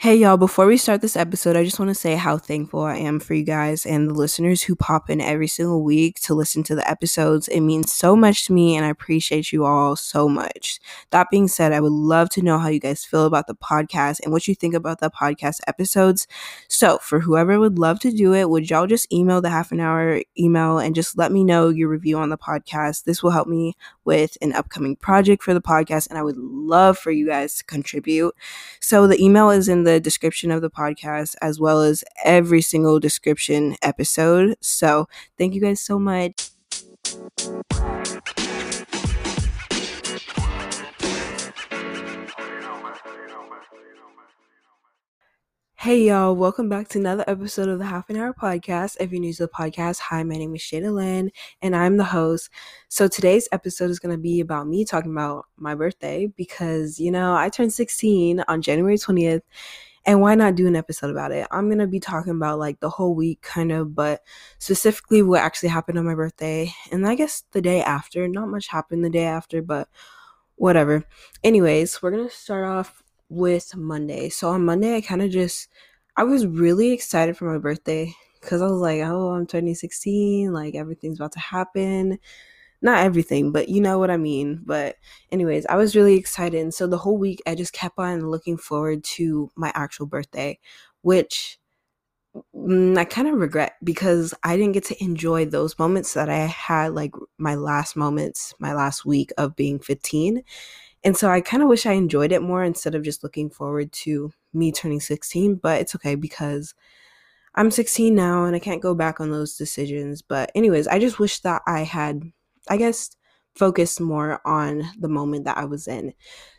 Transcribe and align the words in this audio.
Hey 0.00 0.14
y'all, 0.14 0.36
before 0.36 0.66
we 0.66 0.76
start 0.76 1.00
this 1.00 1.16
episode, 1.16 1.56
I 1.56 1.64
just 1.64 1.80
want 1.80 1.88
to 1.88 1.94
say 1.94 2.14
how 2.14 2.38
thankful 2.38 2.82
I 2.82 2.98
am 2.98 3.18
for 3.18 3.34
you 3.34 3.42
guys 3.42 3.84
and 3.84 4.08
the 4.08 4.14
listeners 4.14 4.62
who 4.62 4.76
pop 4.76 5.10
in 5.10 5.20
every 5.20 5.48
single 5.48 5.82
week 5.82 6.20
to 6.20 6.34
listen 6.34 6.62
to 6.62 6.76
the 6.76 6.88
episodes. 6.88 7.48
It 7.48 7.62
means 7.62 7.92
so 7.92 8.14
much 8.14 8.46
to 8.46 8.52
me 8.52 8.76
and 8.76 8.86
I 8.86 8.90
appreciate 8.90 9.50
you 9.52 9.64
all 9.64 9.96
so 9.96 10.28
much. 10.28 10.78
That 11.10 11.30
being 11.32 11.48
said, 11.48 11.72
I 11.72 11.80
would 11.80 11.90
love 11.90 12.28
to 12.30 12.42
know 12.42 12.60
how 12.60 12.68
you 12.68 12.78
guys 12.78 13.04
feel 13.04 13.26
about 13.26 13.48
the 13.48 13.56
podcast 13.56 14.20
and 14.22 14.30
what 14.30 14.46
you 14.46 14.54
think 14.54 14.72
about 14.72 15.00
the 15.00 15.10
podcast 15.10 15.58
episodes. 15.66 16.28
So, 16.68 16.98
for 16.98 17.18
whoever 17.18 17.58
would 17.58 17.80
love 17.80 17.98
to 18.00 18.12
do 18.12 18.32
it, 18.34 18.48
would 18.48 18.70
y'all 18.70 18.86
just 18.86 19.12
email 19.12 19.40
the 19.40 19.50
half 19.50 19.72
an 19.72 19.80
hour 19.80 20.22
email 20.38 20.78
and 20.78 20.94
just 20.94 21.18
let 21.18 21.32
me 21.32 21.42
know 21.42 21.70
your 21.70 21.88
review 21.88 22.18
on 22.18 22.28
the 22.28 22.38
podcast? 22.38 23.02
This 23.02 23.20
will 23.20 23.32
help 23.32 23.48
me 23.48 23.74
with 24.04 24.38
an 24.42 24.52
upcoming 24.52 24.94
project 24.94 25.42
for 25.42 25.54
the 25.54 25.60
podcast 25.60 26.08
and 26.08 26.16
I 26.16 26.22
would 26.22 26.36
love 26.36 26.96
for 26.96 27.10
you 27.10 27.26
guys 27.26 27.56
to 27.56 27.64
contribute. 27.64 28.32
So, 28.78 29.08
the 29.08 29.20
email 29.20 29.50
is 29.50 29.68
in 29.68 29.87
description 29.96 30.50
of 30.50 30.60
the 30.60 30.70
podcast 30.70 31.34
as 31.40 31.58
well 31.58 31.80
as 31.82 32.04
every 32.24 32.60
single 32.60 33.00
description 33.00 33.76
episode. 33.82 34.56
So, 34.60 35.08
thank 35.38 35.54
you 35.54 35.60
guys 35.60 35.80
so 35.80 35.98
much. 35.98 36.50
Hey 45.88 46.02
y'all, 46.08 46.36
welcome 46.36 46.68
back 46.68 46.88
to 46.88 46.98
another 46.98 47.24
episode 47.26 47.66
of 47.66 47.78
the 47.78 47.86
Half 47.86 48.10
an 48.10 48.18
Hour 48.18 48.34
Podcast. 48.34 48.98
If 49.00 49.10
you're 49.10 49.22
new 49.22 49.32
to 49.32 49.44
the 49.44 49.48
podcast, 49.48 50.00
hi, 50.00 50.22
my 50.22 50.34
name 50.34 50.54
is 50.54 50.60
Shada 50.60 50.92
Lynn 50.92 51.30
and 51.62 51.74
I'm 51.74 51.96
the 51.96 52.04
host. 52.04 52.50
So 52.88 53.08
today's 53.08 53.48
episode 53.52 53.88
is 53.88 53.98
going 53.98 54.14
to 54.14 54.20
be 54.20 54.40
about 54.40 54.66
me 54.66 54.84
talking 54.84 55.12
about 55.12 55.46
my 55.56 55.74
birthday 55.74 56.26
because, 56.36 57.00
you 57.00 57.10
know, 57.10 57.34
I 57.34 57.48
turned 57.48 57.72
16 57.72 58.44
on 58.48 58.60
January 58.60 58.96
20th 58.96 59.40
and 60.04 60.20
why 60.20 60.34
not 60.34 60.56
do 60.56 60.66
an 60.66 60.76
episode 60.76 61.08
about 61.08 61.32
it? 61.32 61.48
I'm 61.50 61.68
going 61.68 61.78
to 61.78 61.86
be 61.86 62.00
talking 62.00 62.32
about 62.32 62.58
like 62.58 62.80
the 62.80 62.90
whole 62.90 63.14
week 63.14 63.40
kind 63.40 63.72
of, 63.72 63.94
but 63.94 64.20
specifically 64.58 65.22
what 65.22 65.40
actually 65.40 65.70
happened 65.70 65.98
on 65.98 66.04
my 66.04 66.14
birthday 66.14 66.70
and 66.92 67.08
I 67.08 67.14
guess 67.14 67.44
the 67.52 67.62
day 67.62 67.80
after. 67.80 68.28
Not 68.28 68.48
much 68.48 68.68
happened 68.68 69.06
the 69.06 69.08
day 69.08 69.24
after, 69.24 69.62
but 69.62 69.88
whatever. 70.56 71.04
Anyways, 71.42 72.02
we're 72.02 72.10
going 72.10 72.28
to 72.28 72.36
start 72.36 72.66
off 72.66 73.02
with 73.28 73.74
Monday. 73.76 74.28
So 74.28 74.50
on 74.50 74.64
Monday, 74.64 74.96
I 74.96 75.00
kind 75.00 75.22
of 75.22 75.30
just, 75.30 75.68
I 76.16 76.24
was 76.24 76.46
really 76.46 76.92
excited 76.92 77.36
for 77.36 77.50
my 77.52 77.58
birthday 77.58 78.14
because 78.40 78.62
I 78.62 78.66
was 78.66 78.80
like, 78.80 79.00
oh, 79.02 79.30
I'm 79.30 79.46
turning 79.46 79.74
16, 79.74 80.52
like 80.52 80.74
everything's 80.74 81.18
about 81.18 81.32
to 81.32 81.40
happen. 81.40 82.18
Not 82.82 83.04
everything, 83.04 83.52
but 83.52 83.68
you 83.68 83.80
know 83.80 83.98
what 83.98 84.10
I 84.10 84.16
mean. 84.16 84.62
But, 84.64 84.96
anyways, 85.32 85.66
I 85.66 85.76
was 85.76 85.96
really 85.96 86.14
excited. 86.16 86.60
And 86.60 86.72
so 86.72 86.86
the 86.86 86.98
whole 86.98 87.18
week, 87.18 87.42
I 87.46 87.54
just 87.56 87.72
kept 87.72 87.98
on 87.98 88.30
looking 88.30 88.56
forward 88.56 89.02
to 89.16 89.50
my 89.56 89.72
actual 89.74 90.06
birthday, 90.06 90.58
which 91.02 91.58
mm, 92.54 92.96
I 92.98 93.04
kind 93.04 93.28
of 93.28 93.34
regret 93.34 93.74
because 93.82 94.34
I 94.42 94.56
didn't 94.56 94.72
get 94.72 94.84
to 94.86 95.02
enjoy 95.02 95.44
those 95.46 95.78
moments 95.78 96.14
that 96.14 96.28
I 96.28 96.38
had, 96.46 96.94
like 96.94 97.14
my 97.38 97.54
last 97.54 97.96
moments, 97.96 98.54
my 98.58 98.74
last 98.74 99.04
week 99.04 99.32
of 99.38 99.56
being 99.56 99.78
15. 99.78 100.42
And 101.04 101.16
so 101.16 101.30
I 101.30 101.40
kind 101.40 101.62
of 101.62 101.68
wish 101.68 101.86
I 101.86 101.92
enjoyed 101.92 102.32
it 102.32 102.42
more 102.42 102.64
instead 102.64 102.94
of 102.94 103.02
just 103.02 103.22
looking 103.22 103.50
forward 103.50 103.92
to 103.92 104.32
me 104.52 104.72
turning 104.72 105.00
16, 105.00 105.56
but 105.56 105.80
it's 105.80 105.94
okay 105.94 106.14
because 106.14 106.74
I'm 107.54 107.70
16 107.70 108.14
now 108.14 108.44
and 108.44 108.54
I 108.56 108.58
can't 108.58 108.82
go 108.82 108.94
back 108.94 109.20
on 109.20 109.30
those 109.30 109.56
decisions. 109.56 110.22
But, 110.22 110.50
anyways, 110.54 110.88
I 110.88 110.98
just 110.98 111.18
wish 111.18 111.40
that 111.40 111.62
I 111.66 111.80
had, 111.80 112.22
I 112.68 112.76
guess, 112.76 113.10
focused 113.54 114.00
more 114.00 114.40
on 114.46 114.84
the 114.98 115.08
moment 115.08 115.44
that 115.44 115.58
I 115.58 115.64
was 115.64 115.88
in. 115.88 116.14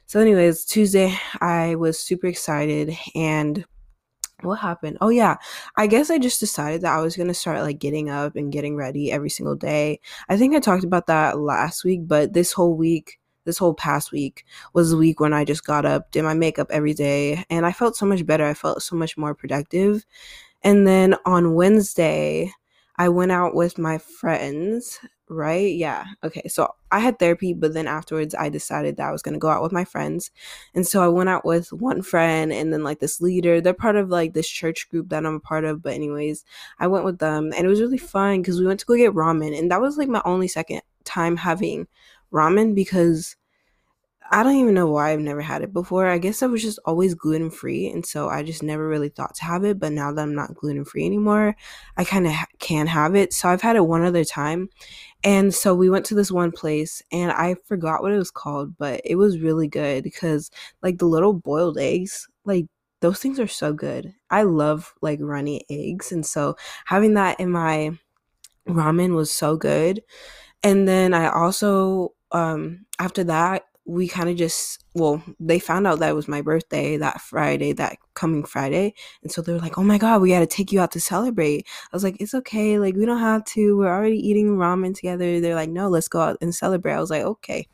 So, 0.05 0.19
anyways, 0.19 0.65
Tuesday, 0.65 1.17
I 1.41 1.75
was 1.75 1.99
super 1.99 2.27
excited 2.27 2.97
and 3.15 3.65
what 4.41 4.59
happened? 4.59 4.97
Oh 5.01 5.09
yeah, 5.09 5.35
I 5.75 5.87
guess 5.87 6.09
I 6.09 6.17
just 6.17 6.39
decided 6.39 6.81
that 6.81 6.93
I 6.97 7.01
was 7.01 7.17
gonna 7.17 7.33
start 7.33 7.61
like 7.61 7.79
getting 7.79 8.09
up 8.09 8.35
and 8.35 8.51
getting 8.51 8.75
ready 8.75 9.11
every 9.11 9.29
single 9.29 9.55
day. 9.55 9.99
I 10.29 10.37
think 10.37 10.55
I 10.55 10.59
talked 10.59 10.83
about 10.83 11.07
that 11.07 11.39
last 11.39 11.83
week, 11.83 12.07
but 12.07 12.33
this 12.33 12.53
whole 12.53 12.75
week 12.75 13.18
this 13.45 13.57
whole 13.57 13.73
past 13.73 14.11
week 14.11 14.45
was 14.73 14.91
the 14.91 14.97
week 14.97 15.19
when 15.19 15.33
I 15.33 15.45
just 15.45 15.65
got 15.65 15.85
up, 15.85 16.11
did 16.11 16.23
my 16.23 16.33
makeup 16.33 16.67
every 16.69 16.93
day, 16.93 17.43
and 17.49 17.65
I 17.65 17.71
felt 17.71 17.95
so 17.95 18.05
much 18.05 18.25
better. 18.25 18.45
I 18.45 18.53
felt 18.53 18.81
so 18.83 18.95
much 18.95 19.17
more 19.17 19.33
productive. 19.33 20.05
And 20.61 20.85
then 20.85 21.15
on 21.25 21.55
Wednesday, 21.55 22.51
I 22.97 23.07
went 23.07 23.31
out 23.31 23.55
with 23.55 23.77
my 23.77 23.97
friends, 23.97 24.99
right? 25.29 25.73
Yeah. 25.73 26.03
Okay. 26.21 26.49
So 26.49 26.75
I 26.91 26.99
had 26.99 27.17
therapy, 27.17 27.53
but 27.53 27.73
then 27.73 27.87
afterwards 27.87 28.35
I 28.35 28.49
decided 28.49 28.97
that 28.97 29.07
I 29.07 29.11
was 29.11 29.21
going 29.21 29.35
to 29.35 29.39
go 29.39 29.47
out 29.47 29.63
with 29.63 29.71
my 29.71 29.85
friends. 29.85 30.31
And 30.75 30.85
so 30.85 31.01
I 31.01 31.07
went 31.07 31.29
out 31.29 31.45
with 31.45 31.71
one 31.71 32.01
friend 32.01 32.51
and 32.51 32.73
then 32.73 32.83
like 32.83 32.99
this 32.99 33.21
leader. 33.21 33.61
They're 33.61 33.73
part 33.73 33.95
of 33.95 34.09
like 34.09 34.33
this 34.33 34.49
church 34.49 34.89
group 34.89 35.09
that 35.09 35.25
I'm 35.25 35.35
a 35.35 35.39
part 35.39 35.63
of. 35.63 35.81
But, 35.81 35.93
anyways, 35.93 36.43
I 36.79 36.87
went 36.87 37.05
with 37.05 37.19
them 37.19 37.53
and 37.55 37.65
it 37.65 37.69
was 37.69 37.79
really 37.79 37.97
fun 37.97 38.41
because 38.41 38.59
we 38.59 38.67
went 38.67 38.81
to 38.81 38.85
go 38.85 38.97
get 38.97 39.13
ramen. 39.13 39.57
And 39.57 39.71
that 39.71 39.79
was 39.79 39.97
like 39.97 40.09
my 40.09 40.21
only 40.25 40.49
second 40.49 40.81
time 41.05 41.37
having 41.37 41.87
ramen 42.33 42.75
because 42.75 43.35
I 44.31 44.43
don't 44.43 44.57
even 44.57 44.75
know 44.75 44.85
why 44.91 45.09
I've 45.11 45.19
never 45.19 45.41
had 45.41 45.63
it 45.63 45.73
before. 45.73 46.05
I 46.05 46.19
guess 46.19 46.43
I 46.43 46.45
was 46.47 46.61
just 46.61 46.77
always 46.85 47.15
gluten 47.15 47.49
free, 47.49 47.87
and 47.89 48.05
so 48.05 48.29
I 48.29 48.43
just 48.43 48.61
never 48.61 48.87
really 48.87 49.09
thought 49.09 49.33
to 49.35 49.45
have 49.45 49.63
it. 49.63 49.79
But 49.79 49.91
now 49.91 50.11
that 50.11 50.21
I'm 50.21 50.35
not 50.35 50.53
gluten 50.53 50.85
free 50.85 51.03
anymore, 51.05 51.55
I 51.97 52.03
kind 52.03 52.27
of 52.27 52.33
ha- 52.33 52.45
can 52.59 52.85
have 52.87 53.15
it. 53.15 53.33
So 53.33 53.49
I've 53.49 53.61
had 53.63 53.75
it 53.75 53.87
one 53.87 54.03
other 54.03 54.23
time, 54.23 54.69
and 55.23 55.53
so 55.53 55.75
we 55.75 55.89
went 55.89 56.05
to 56.07 56.15
this 56.15 56.31
one 56.31 56.51
place, 56.51 57.01
and 57.11 57.31
I 57.31 57.55
forgot 57.65 58.01
what 58.03 58.13
it 58.13 58.17
was 58.17 58.31
called, 58.31 58.77
but 58.79 59.01
it 59.05 59.15
was 59.15 59.39
really 59.39 59.67
good 59.67 60.03
because 60.03 60.51
like 60.83 60.97
the 60.99 61.05
little 61.07 61.33
boiled 61.33 61.77
eggs, 61.79 62.27
like 62.45 62.65
those 63.01 63.19
things 63.19 63.39
are 63.39 63.47
so 63.47 63.73
good. 63.73 64.13
I 64.31 64.43
love 64.43 64.93
like 65.01 65.19
runny 65.21 65.65
eggs, 65.69 66.11
and 66.11 66.25
so 66.25 66.57
having 66.85 67.15
that 67.15 67.39
in 67.39 67.51
my 67.51 67.97
ramen 68.67 69.15
was 69.15 69.31
so 69.31 69.57
good. 69.57 70.01
And 70.63 70.87
then 70.87 71.13
I 71.13 71.29
also 71.29 72.13
um 72.31 72.85
after 72.99 73.23
that 73.23 73.63
we 73.89 74.07
kind 74.07 74.29
of 74.29 74.35
just 74.35 74.83
well 74.93 75.21
they 75.39 75.57
found 75.57 75.87
out 75.87 75.97
that 75.97 76.11
it 76.11 76.15
was 76.15 76.27
my 76.27 76.41
birthday 76.41 76.95
that 76.95 77.19
friday 77.19 77.73
that 77.73 77.97
coming 78.13 78.43
friday 78.43 78.93
and 79.23 79.31
so 79.31 79.41
they 79.41 79.51
were 79.51 79.59
like 79.59 79.79
oh 79.79 79.83
my 79.83 79.97
god 79.97 80.21
we 80.21 80.29
got 80.29 80.39
to 80.39 80.45
take 80.45 80.71
you 80.71 80.79
out 80.79 80.91
to 80.91 80.99
celebrate. 80.99 81.65
I 81.91 81.95
was 81.95 82.03
like 82.03 82.17
it's 82.19 82.35
okay 82.35 82.77
like 82.77 82.95
we 82.95 83.05
don't 83.05 83.19
have 83.19 83.43
to 83.45 83.77
we're 83.77 83.87
already 83.87 84.17
eating 84.17 84.57
ramen 84.57 84.93
together. 84.93 85.39
They're 85.39 85.55
like 85.55 85.69
no 85.69 85.89
let's 85.89 86.07
go 86.07 86.21
out 86.21 86.37
and 86.41 86.53
celebrate. 86.53 86.93
I 86.93 86.99
was 86.99 87.09
like 87.09 87.23
okay. 87.23 87.67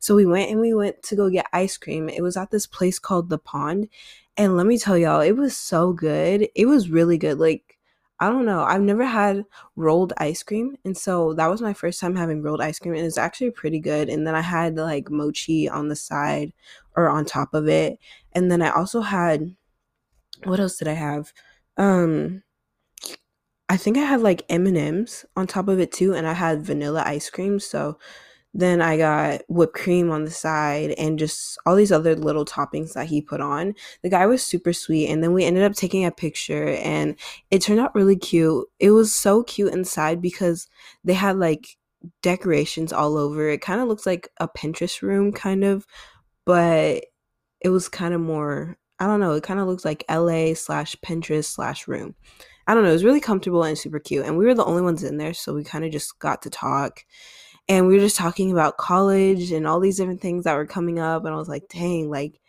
So 0.00 0.14
we 0.14 0.26
went 0.26 0.50
and 0.50 0.60
we 0.60 0.74
went 0.74 1.02
to 1.04 1.16
go 1.16 1.30
get 1.30 1.46
ice 1.52 1.78
cream. 1.78 2.08
It 2.08 2.22
was 2.22 2.36
at 2.36 2.50
this 2.50 2.66
place 2.66 2.98
called 2.98 3.30
the 3.30 3.38
pond 3.38 3.88
and 4.36 4.56
let 4.56 4.66
me 4.66 4.78
tell 4.78 4.98
y'all 4.98 5.20
it 5.20 5.36
was 5.36 5.56
so 5.56 5.92
good. 5.92 6.48
It 6.54 6.66
was 6.66 6.90
really 6.90 7.16
good 7.16 7.38
like 7.38 7.73
I 8.24 8.30
don't 8.30 8.46
know. 8.46 8.62
I've 8.62 8.80
never 8.80 9.04
had 9.04 9.44
rolled 9.76 10.14
ice 10.18 10.42
cream. 10.42 10.76
And 10.84 10.96
so 10.96 11.34
that 11.34 11.48
was 11.48 11.60
my 11.60 11.74
first 11.74 12.00
time 12.00 12.16
having 12.16 12.42
rolled 12.42 12.62
ice 12.62 12.78
cream. 12.78 12.94
And 12.94 13.04
it's 13.04 13.18
actually 13.18 13.50
pretty 13.50 13.80
good. 13.80 14.08
And 14.08 14.26
then 14.26 14.34
I 14.34 14.40
had 14.40 14.76
like 14.76 15.10
mochi 15.10 15.68
on 15.68 15.88
the 15.88 15.96
side 15.96 16.52
or 16.96 17.08
on 17.08 17.24
top 17.26 17.52
of 17.54 17.68
it. 17.68 17.98
And 18.32 18.50
then 18.50 18.62
I 18.62 18.70
also 18.70 19.02
had 19.02 19.54
what 20.44 20.60
else 20.60 20.76
did 20.78 20.88
I 20.88 20.94
have? 20.94 21.32
Um 21.76 22.42
I 23.68 23.76
think 23.76 23.96
I 23.96 24.02
had 24.02 24.20
like 24.20 24.44
M&Ms 24.48 25.24
on 25.36 25.46
top 25.46 25.68
of 25.68 25.80
it 25.80 25.92
too 25.92 26.14
and 26.14 26.26
I 26.26 26.34
had 26.34 26.64
vanilla 26.64 27.02
ice 27.04 27.30
cream. 27.30 27.58
So 27.60 27.98
then 28.54 28.80
I 28.80 28.96
got 28.96 29.42
whipped 29.48 29.74
cream 29.74 30.12
on 30.12 30.24
the 30.24 30.30
side 30.30 30.92
and 30.92 31.18
just 31.18 31.58
all 31.66 31.74
these 31.74 31.90
other 31.90 32.14
little 32.14 32.44
toppings 32.44 32.92
that 32.92 33.06
he 33.06 33.20
put 33.20 33.40
on. 33.40 33.74
The 34.02 34.08
guy 34.08 34.26
was 34.26 34.44
super 34.44 34.72
sweet. 34.72 35.08
And 35.08 35.22
then 35.22 35.32
we 35.32 35.44
ended 35.44 35.64
up 35.64 35.74
taking 35.74 36.04
a 36.04 36.12
picture 36.12 36.68
and 36.68 37.16
it 37.50 37.62
turned 37.62 37.80
out 37.80 37.96
really 37.96 38.16
cute. 38.16 38.64
It 38.78 38.92
was 38.92 39.12
so 39.12 39.42
cute 39.42 39.72
inside 39.72 40.22
because 40.22 40.68
they 41.02 41.14
had 41.14 41.36
like 41.36 41.76
decorations 42.22 42.92
all 42.92 43.18
over. 43.18 43.48
It 43.48 43.60
kind 43.60 43.80
of 43.80 43.88
looks 43.88 44.06
like 44.06 44.28
a 44.38 44.46
Pinterest 44.46 45.02
room, 45.02 45.32
kind 45.32 45.64
of, 45.64 45.84
but 46.46 47.04
it 47.60 47.70
was 47.70 47.88
kind 47.88 48.14
of 48.14 48.20
more, 48.20 48.76
I 49.00 49.06
don't 49.06 49.20
know, 49.20 49.32
it 49.32 49.42
kind 49.42 49.58
of 49.58 49.66
looks 49.66 49.84
like 49.84 50.04
LA 50.08 50.54
slash 50.54 50.94
Pinterest 51.04 51.46
slash 51.46 51.88
room. 51.88 52.14
I 52.68 52.74
don't 52.74 52.84
know, 52.84 52.90
it 52.90 52.94
was 52.94 53.04
really 53.04 53.20
comfortable 53.20 53.64
and 53.64 53.76
super 53.76 53.98
cute. 53.98 54.24
And 54.24 54.38
we 54.38 54.44
were 54.44 54.54
the 54.54 54.64
only 54.64 54.82
ones 54.82 55.02
in 55.02 55.16
there, 55.16 55.34
so 55.34 55.54
we 55.54 55.64
kind 55.64 55.84
of 55.84 55.90
just 55.90 56.18
got 56.20 56.42
to 56.42 56.50
talk 56.50 57.04
and 57.68 57.86
we 57.86 57.94
were 57.94 58.00
just 58.00 58.16
talking 58.16 58.52
about 58.52 58.76
college 58.76 59.50
and 59.50 59.66
all 59.66 59.80
these 59.80 59.96
different 59.96 60.20
things 60.20 60.44
that 60.44 60.54
were 60.54 60.66
coming 60.66 60.98
up 60.98 61.24
and 61.24 61.34
i 61.34 61.38
was 61.38 61.48
like 61.48 61.68
dang 61.68 62.10
like 62.10 62.40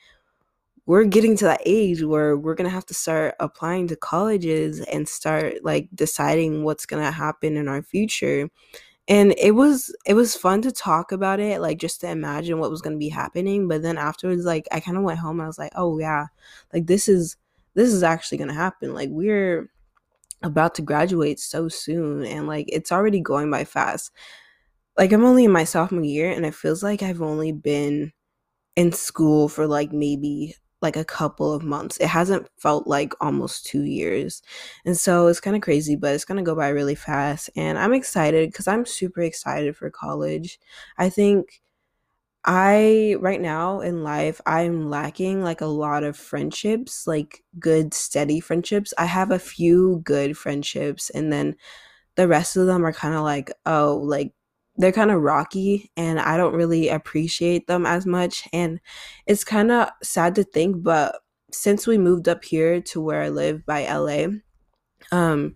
we're 0.86 1.04
getting 1.04 1.36
to 1.38 1.46
that 1.46 1.62
age 1.66 2.04
where 2.04 2.38
we're 2.38 2.56
gonna 2.56 2.70
have 2.70 2.86
to 2.86 2.94
start 2.94 3.36
applying 3.40 3.88
to 3.88 3.96
colleges 3.96 4.82
and 4.82 5.08
start 5.08 5.64
like 5.64 5.90
deciding 5.96 6.64
what's 6.64 6.86
gonna 6.86 7.12
happen 7.12 7.58
in 7.58 7.68
our 7.68 7.82
future. 7.82 8.50
And 9.08 9.34
it 9.38 9.52
was 9.52 9.96
it 10.06 10.16
was 10.16 10.36
fun 10.36 10.62
to 10.64 10.72
talk 10.72 11.12
about 11.12 11.40
it 11.40 11.62
like 11.62 11.78
just 11.78 12.02
to 12.02 12.10
imagine 12.10 12.60
what 12.60 12.72
was 12.72 12.82
going 12.82 12.96
to 12.96 13.00
be 13.00 13.10
happening 13.10 13.68
but 13.68 13.84
then 13.84 14.00
afterwards 14.00 14.46
like 14.46 14.68
i 14.72 14.80
kind 14.80 14.98
of 14.98 15.04
went 15.04 15.20
home 15.20 15.40
and 15.40 15.44
i 15.44 15.48
was 15.48 15.60
like 15.60 15.74
oh 15.76 16.00
yeah 16.00 16.26
like 16.74 16.88
this 16.88 17.08
is 17.08 17.38
this 17.76 17.94
is 17.94 18.02
actually 18.02 18.40
going 18.40 18.48
to 18.48 18.56
happen 18.56 18.96
like 18.96 19.10
we're 19.12 19.70
about 20.42 20.74
to 20.76 20.82
graduate 20.82 21.40
so 21.40 21.68
soon 21.68 22.26
and 22.26 22.48
like 22.48 22.66
it's 22.70 22.92
already 22.92 23.20
going 23.20 23.52
by 23.52 23.64
fast 23.64 24.12
like 24.98 25.12
I'm 25.12 25.26
only 25.26 25.46
in 25.46 25.52
my 25.52 25.64
sophomore 25.64 26.04
year 26.04 26.32
and 26.32 26.46
it 26.46 26.56
feels 26.56 26.84
like 26.84 27.04
I've 27.04 27.22
only 27.22 27.52
been 27.52 28.12
in 28.76 28.92
school 28.92 29.50
for 29.50 29.68
like 29.68 29.94
maybe 29.94 30.56
like 30.82 30.98
a 30.98 31.06
couple 31.06 31.54
of 31.54 31.64
months. 31.64 31.98
It 31.98 32.08
hasn't 32.08 32.48
felt 32.58 32.88
like 32.88 33.14
almost 33.22 33.66
two 33.66 33.84
years. 33.84 34.42
And 34.86 34.98
so 34.98 35.28
it's 35.28 35.40
kind 35.40 35.56
of 35.56 35.62
crazy, 35.64 35.96
but 35.96 36.14
it's 36.14 36.26
going 36.26 36.38
to 36.38 36.44
go 36.44 36.56
by 36.56 36.70
really 36.70 36.96
fast. 36.96 37.50
And 37.56 37.78
I'm 37.80 37.94
excited 37.94 38.50
because 38.52 38.68
I'm 38.68 38.86
super 38.86 39.22
excited 39.22 39.78
for 39.78 39.90
college. 39.90 40.60
I 40.98 41.10
think 41.10 41.62
I, 42.48 43.16
right 43.20 43.42
now 43.42 43.80
in 43.80 44.04
life, 44.04 44.40
I'm 44.46 44.90
lacking 44.90 45.42
like 45.44 45.62
a 45.62 45.66
lot 45.66 46.04
of 46.04 46.16
friendships, 46.16 47.08
like 47.08 47.44
good, 47.60 47.94
steady 47.94 48.40
friendships. 48.40 48.94
I 48.98 49.06
have 49.06 49.32
a 49.32 49.40
few 49.40 50.02
good 50.04 50.38
friendships, 50.38 51.10
and 51.10 51.34
then 51.34 51.56
the 52.16 52.28
rest 52.28 52.58
of 52.58 52.68
them 52.68 52.86
are 52.86 52.94
kind 52.94 53.16
of 53.16 53.24
like, 53.24 53.52
oh, 53.66 53.98
like 54.04 54.34
they're 54.78 54.92
kind 54.92 55.12
of 55.12 55.22
rocky 55.22 55.92
and 55.96 56.20
I 56.20 56.38
don't 56.38 56.56
really 56.56 56.90
appreciate 56.90 57.68
them 57.68 57.86
as 57.86 58.06
much. 58.06 58.48
And 58.52 58.80
it's 59.26 59.44
kind 59.44 59.72
of 59.72 59.90
sad 60.04 60.36
to 60.36 60.44
think, 60.44 60.84
but 60.84 61.22
since 61.52 61.88
we 61.88 61.98
moved 61.98 62.28
up 62.28 62.44
here 62.44 62.82
to 62.82 63.02
where 63.02 63.22
I 63.22 63.30
live 63.30 63.66
by 63.66 63.86
LA, 63.86 64.28
um, 65.12 65.54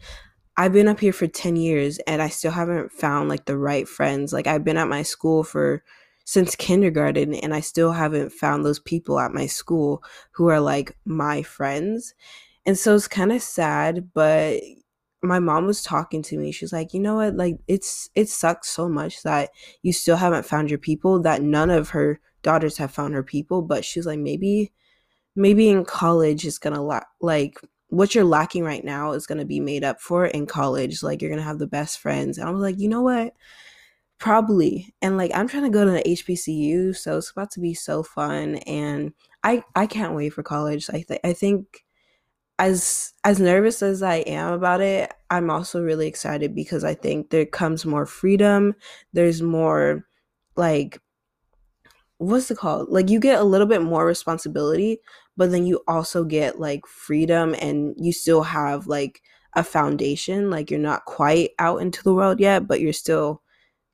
I've 0.55 0.73
been 0.73 0.87
up 0.87 0.99
here 0.99 1.13
for 1.13 1.27
10 1.27 1.55
years 1.55 1.99
and 1.99 2.21
I 2.21 2.29
still 2.29 2.51
haven't 2.51 2.91
found 2.91 3.29
like 3.29 3.45
the 3.45 3.57
right 3.57 3.87
friends. 3.87 4.33
Like 4.33 4.47
I've 4.47 4.63
been 4.63 4.77
at 4.77 4.87
my 4.87 5.03
school 5.03 5.43
for 5.43 5.83
since 6.25 6.55
kindergarten 6.55 7.33
and 7.33 7.53
I 7.53 7.59
still 7.59 7.91
haven't 7.91 8.31
found 8.31 8.65
those 8.65 8.79
people 8.79 9.19
at 9.19 9.33
my 9.33 9.47
school 9.47 10.03
who 10.31 10.47
are 10.49 10.59
like 10.59 10.95
my 11.05 11.43
friends. 11.43 12.13
And 12.65 12.77
so 12.77 12.93
it's 12.93 13.07
kind 13.07 13.31
of 13.31 13.41
sad, 13.41 14.09
but 14.13 14.61
my 15.21 15.39
mom 15.39 15.65
was 15.65 15.83
talking 15.83 16.21
to 16.23 16.37
me 16.37 16.51
she's 16.51 16.71
like 16.71 16.93
you 16.93 16.99
know 16.99 17.15
what? 17.15 17.35
Like 17.35 17.57
it's 17.67 18.09
it 18.15 18.29
sucks 18.29 18.69
so 18.69 18.87
much 18.87 19.23
that 19.23 19.49
you 19.81 19.91
still 19.93 20.15
haven't 20.17 20.45
found 20.45 20.69
your 20.69 20.79
people 20.79 21.21
that 21.21 21.41
none 21.41 21.69
of 21.69 21.89
her 21.89 22.19
daughters 22.41 22.77
have 22.77 22.91
found 22.91 23.13
her 23.13 23.23
people. 23.23 23.61
But 23.61 23.83
she's 23.85 24.05
like 24.05 24.19
maybe 24.19 24.71
maybe 25.35 25.69
in 25.69 25.85
college 25.85 26.45
is 26.45 26.59
gonna 26.59 26.83
la- 26.83 27.01
like 27.21 27.59
what 27.89 28.13
you're 28.15 28.23
lacking 28.23 28.63
right 28.63 28.83
now 28.85 29.13
is 29.13 29.27
gonna 29.27 29.45
be 29.45 29.59
made 29.59 29.83
up 29.83 29.99
for 30.01 30.25
in 30.25 30.45
college 30.45 31.01
like 31.03 31.21
you're 31.21 31.31
gonna 31.31 31.41
have 31.43 31.59
the 31.59 31.67
best 31.67 31.99
friends. 31.99 32.37
And 32.37 32.47
i 32.47 32.51
was 32.51 32.61
like 32.61 32.79
you 32.79 32.89
know 32.89 33.01
what? 33.01 33.33
Probably. 34.19 34.93
And 35.01 35.17
like 35.17 35.31
i'm 35.35 35.47
trying 35.47 35.63
to 35.63 35.69
go 35.69 35.85
to 35.85 35.91
the 35.91 36.03
hbcu 36.03 36.95
so 36.95 37.17
it's 37.17 37.31
about 37.31 37.51
to 37.51 37.59
be 37.61 37.73
so 37.73 38.03
fun 38.03 38.55
and 38.67 39.13
i 39.43 39.63
i 39.75 39.85
can't 39.87 40.15
wait 40.15 40.31
for 40.31 40.43
college. 40.43 40.89
I, 40.89 41.03
th- 41.07 41.21
I 41.23 41.33
think 41.33 41.85
as 42.59 43.13
as 43.23 43.39
nervous 43.39 43.81
as 43.81 44.03
I 44.03 44.17
am 44.17 44.53
about 44.53 44.81
it, 44.81 45.11
I'm 45.29 45.49
also 45.49 45.81
really 45.81 46.07
excited 46.07 46.53
because 46.53 46.83
I 46.83 46.93
think 46.93 47.29
there 47.29 47.45
comes 47.45 47.85
more 47.85 48.05
freedom. 48.05 48.75
There's 49.13 49.41
more 49.41 50.05
like 50.55 50.99
what's 52.17 52.51
it 52.51 52.57
called? 52.57 52.89
Like 52.89 53.09
you 53.09 53.19
get 53.19 53.39
a 53.39 53.45
little 53.45 53.67
bit 53.67 53.81
more 53.81 54.05
responsibility, 54.05 54.99
but 55.37 55.51
then 55.51 55.65
you 55.65 55.81
also 55.87 56.25
get 56.25 56.59
like 56.59 56.85
freedom 56.85 57.55
and 57.61 57.95
you 57.97 58.11
still 58.11 58.43
have 58.43 58.87
like 58.87 59.21
a 59.55 59.63
foundation. 59.63 60.49
Like 60.49 60.69
you're 60.69 60.81
not 60.81 61.05
quite 61.05 61.51
out 61.59 61.81
into 61.81 62.03
the 62.03 62.13
world 62.13 62.39
yet, 62.41 62.67
but 62.67 62.81
you're 62.81 62.91
still 62.93 63.41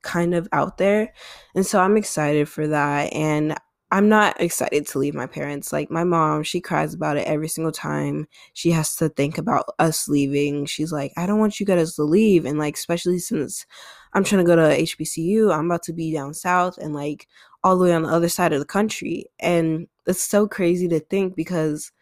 kind 0.02 0.34
of 0.34 0.48
out 0.52 0.78
there. 0.78 1.12
And 1.54 1.64
so 1.64 1.80
I'm 1.80 1.96
excited 1.96 2.48
for 2.48 2.66
that 2.66 3.12
and 3.12 3.56
I'm 3.92 4.08
not 4.08 4.40
excited 4.40 4.86
to 4.88 4.98
leave 4.98 5.14
my 5.14 5.26
parents. 5.26 5.72
Like 5.72 5.90
my 5.90 6.02
mom, 6.04 6.42
she 6.42 6.60
cries 6.60 6.92
about 6.92 7.16
it 7.16 7.26
every 7.26 7.48
single 7.48 7.70
time 7.72 8.26
she 8.52 8.72
has 8.72 8.96
to 8.96 9.08
think 9.08 9.38
about 9.38 9.66
us 9.78 10.08
leaving. 10.08 10.66
She's 10.66 10.92
like, 10.92 11.12
I 11.16 11.24
don't 11.26 11.38
want 11.38 11.60
you 11.60 11.66
guys 11.66 11.94
to 11.94 12.02
leave. 12.02 12.44
And 12.44 12.58
like, 12.58 12.74
especially 12.74 13.20
since 13.20 13.64
I'm 14.12 14.24
trying 14.24 14.44
to 14.44 14.46
go 14.46 14.56
to 14.56 14.76
HBCU, 14.76 15.52
I'm 15.52 15.66
about 15.66 15.84
to 15.84 15.92
be 15.92 16.12
down 16.12 16.34
south 16.34 16.78
and 16.78 16.94
like 16.94 17.28
all 17.62 17.78
the 17.78 17.84
way 17.84 17.94
on 17.94 18.02
the 18.02 18.08
other 18.08 18.28
side 18.28 18.52
of 18.52 18.58
the 18.58 18.66
country. 18.66 19.26
And 19.38 19.86
it's 20.06 20.22
so 20.22 20.48
crazy 20.48 20.88
to 20.88 20.98
think 21.00 21.36
because 21.36 21.92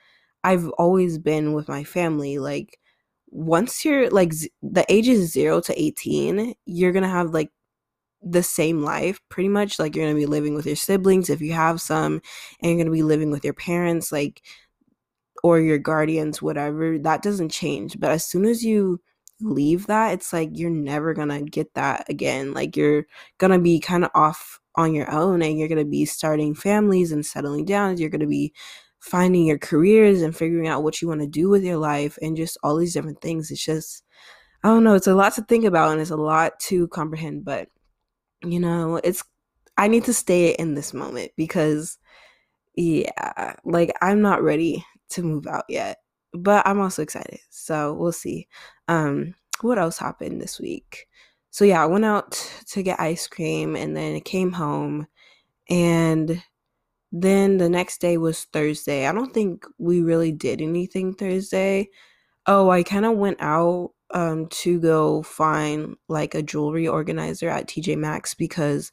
I've 0.45 0.69
always 0.73 1.19
been 1.19 1.53
with 1.55 1.69
my 1.69 1.85
family. 1.85 2.39
Like, 2.39 2.79
once 3.31 3.85
you're 3.85 4.11
like 4.11 4.33
z- 4.33 4.53
the 4.63 4.85
ages 4.93 5.33
zero 5.33 5.61
to 5.63 5.81
18, 5.83 6.55
you're 6.67 6.93
gonna 6.93 7.09
have 7.09 7.31
like 7.35 7.51
the 8.25 8.43
same 8.43 8.83
life 8.83 9.21
pretty 9.29 9.49
much 9.49 9.79
like 9.79 9.95
you're 9.95 10.05
going 10.05 10.15
to 10.15 10.21
be 10.21 10.27
living 10.27 10.55
with 10.55 10.67
your 10.67 10.77
siblings 10.77 11.29
if 11.29 11.41
you 11.41 11.53
have 11.53 11.81
some 11.81 12.21
and 12.61 12.71
you're 12.71 12.77
going 12.77 12.87
to 12.87 12.93
be 12.93 13.03
living 13.03 13.31
with 13.31 13.45
your 13.45 13.55
parents 13.55 14.11
like 14.11 14.43
or 15.43 15.61
your 15.61 15.79
guardians 15.79 16.41
whatever 16.41 16.99
that 16.99 17.23
doesn't 17.23 17.51
change. 17.51 17.99
But 18.01 18.11
as 18.11 18.25
soon 18.25 18.47
as 18.47 18.65
you 18.65 19.01
leave 19.41 19.87
that 19.89 20.13
it's 20.13 20.33
like 20.33 20.51
you're 20.53 20.71
never 20.71 21.13
going 21.13 21.29
to 21.29 21.43
get 21.43 21.75
that 21.75 22.09
again. 22.09 22.55
Like 22.55 22.77
you're 22.77 23.07
going 23.39 23.53
to 23.53 23.59
be 23.59 23.79
kind 23.79 24.05
of 24.05 24.11
off 24.15 24.61
on 24.77 24.95
your 24.95 25.11
own 25.13 25.43
and 25.43 25.59
you're 25.59 25.69
going 25.69 25.79
to 25.79 25.85
be 25.85 26.05
starting 26.05 26.55
families 26.55 27.13
and 27.13 27.25
settling 27.25 27.65
down 27.65 27.97
you're 27.97 28.11
going 28.11 28.21
to 28.21 28.27
be 28.27 28.53
finding 29.05 29.45
your 29.45 29.59
careers 29.59 30.23
and 30.23 30.35
figuring 30.35 30.67
out 30.67 30.83
what 30.83 31.03
you 31.03 31.09
want 31.09 31.21
to 31.21 31.27
do 31.27 31.51
with 31.51 31.63
your 31.63 31.77
life 31.77 32.19
and 32.23 32.39
just 32.39 32.57
all 32.63 32.77
these 32.77 32.95
different 32.95 33.21
things. 33.21 33.51
It's 33.51 33.63
just 33.63 34.03
I 34.63 34.69
don't 34.69 34.83
know, 34.83 34.95
it's 34.95 35.07
a 35.07 35.15
lot 35.15 35.35
to 35.35 35.43
think 35.43 35.67
about 35.67 35.93
and 35.93 36.01
it's 36.01 36.11
a 36.11 36.17
lot 36.17 36.59
to 36.61 36.89
comprehend, 36.89 37.45
but 37.45 37.69
you 38.45 38.61
know, 38.61 39.01
it's 39.05 39.25
I 39.77 39.89
need 39.89 40.05
to 40.05 40.15
stay 40.15 40.51
in 40.51 40.75
this 40.75 40.95
moment 40.95 41.33
because 41.37 41.99
yeah, 42.77 43.55
like 43.65 43.93
I'm 44.03 44.23
not 44.23 44.43
ready 44.43 44.85
to 45.11 45.23
move 45.23 45.47
out 45.47 45.65
yet. 45.69 45.99
But 46.33 46.67
I'm 46.67 46.81
also 46.81 47.03
excited. 47.03 47.41
So 47.51 47.95
we'll 47.95 48.13
see. 48.13 48.49
Um 48.89 49.35
what 49.61 49.79
else 49.79 49.99
happened 49.99 50.41
this 50.41 50.61
week? 50.61 51.07
So 51.51 51.65
yeah, 51.65 51.83
I 51.83 51.87
went 51.87 52.05
out 52.05 52.33
to 52.69 52.83
get 52.83 53.01
ice 53.01 53.27
cream 53.29 53.77
and 53.77 53.97
then 53.97 54.21
came 54.21 54.53
home 54.53 55.07
and 55.71 56.43
then 57.13 57.59
the 57.59 57.69
next 57.69 58.01
day 58.01 58.17
was 58.17 58.45
Thursday. 58.53 59.07
I 59.07 59.13
don't 59.13 59.33
think 59.33 59.65
we 59.79 60.03
really 60.03 60.33
did 60.33 60.61
anything 60.61 61.15
Thursday. 61.15 61.91
Oh, 62.47 62.71
I 62.71 62.83
kind 62.83 63.07
of 63.07 63.17
went 63.17 63.41
out 63.41 63.93
um, 64.15 64.47
to 64.47 64.81
go 64.81 65.23
find 65.23 65.97
like 66.09 66.35
a 66.35 66.43
jewelry 66.43 66.89
organizer 66.89 67.51
at 67.51 67.67
TJ 67.67 67.99
Maxx 67.99 68.33
because 68.35 68.93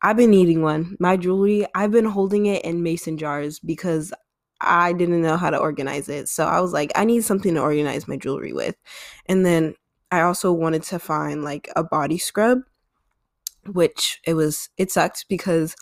I've 0.00 0.16
been 0.16 0.30
needing 0.30 0.62
one. 0.62 0.96
My 0.98 1.16
jewelry, 1.16 1.66
I've 1.74 1.90
been 1.90 2.06
holding 2.06 2.46
it 2.46 2.64
in 2.64 2.82
mason 2.82 3.18
jars 3.18 3.58
because 3.58 4.12
I 4.60 4.92
didn't 4.92 5.22
know 5.22 5.36
how 5.36 5.50
to 5.50 5.58
organize 5.58 6.08
it. 6.08 6.28
So 6.28 6.46
I 6.46 6.60
was 6.60 6.72
like, 6.72 6.92
I 6.94 7.04
need 7.04 7.24
something 7.24 7.54
to 7.54 7.60
organize 7.60 8.06
my 8.06 8.16
jewelry 8.16 8.52
with. 8.52 8.76
And 9.26 9.44
then 9.44 9.74
I 10.10 10.20
also 10.20 10.52
wanted 10.52 10.84
to 10.84 10.98
find 10.98 11.42
like 11.42 11.68
a 11.76 11.82
body 11.82 12.18
scrub, 12.18 12.60
which 13.66 14.20
it 14.24 14.34
was, 14.34 14.68
it 14.76 14.90
sucked 14.90 15.26
because 15.28 15.74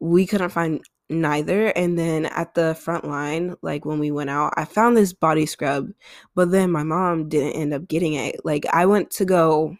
we 0.00 0.26
couldn't 0.26 0.50
find 0.50 0.82
neither. 1.20 1.66
And 1.68 1.98
then 1.98 2.26
at 2.26 2.54
the 2.54 2.74
front 2.74 3.04
line 3.04 3.56
like 3.62 3.84
when 3.84 3.98
we 3.98 4.10
went 4.10 4.30
out 4.30 4.52
i 4.56 4.64
found 4.64 4.96
this 4.96 5.12
body 5.12 5.46
scrub 5.46 5.88
but 6.34 6.50
then 6.50 6.70
my 6.70 6.82
mom 6.82 7.28
didn't 7.28 7.52
end 7.60 7.74
up 7.74 7.88
getting 7.88 8.14
it. 8.14 8.44
Like 8.44 8.66
i 8.72 8.86
went 8.86 9.10
to 9.12 9.24
go 9.24 9.76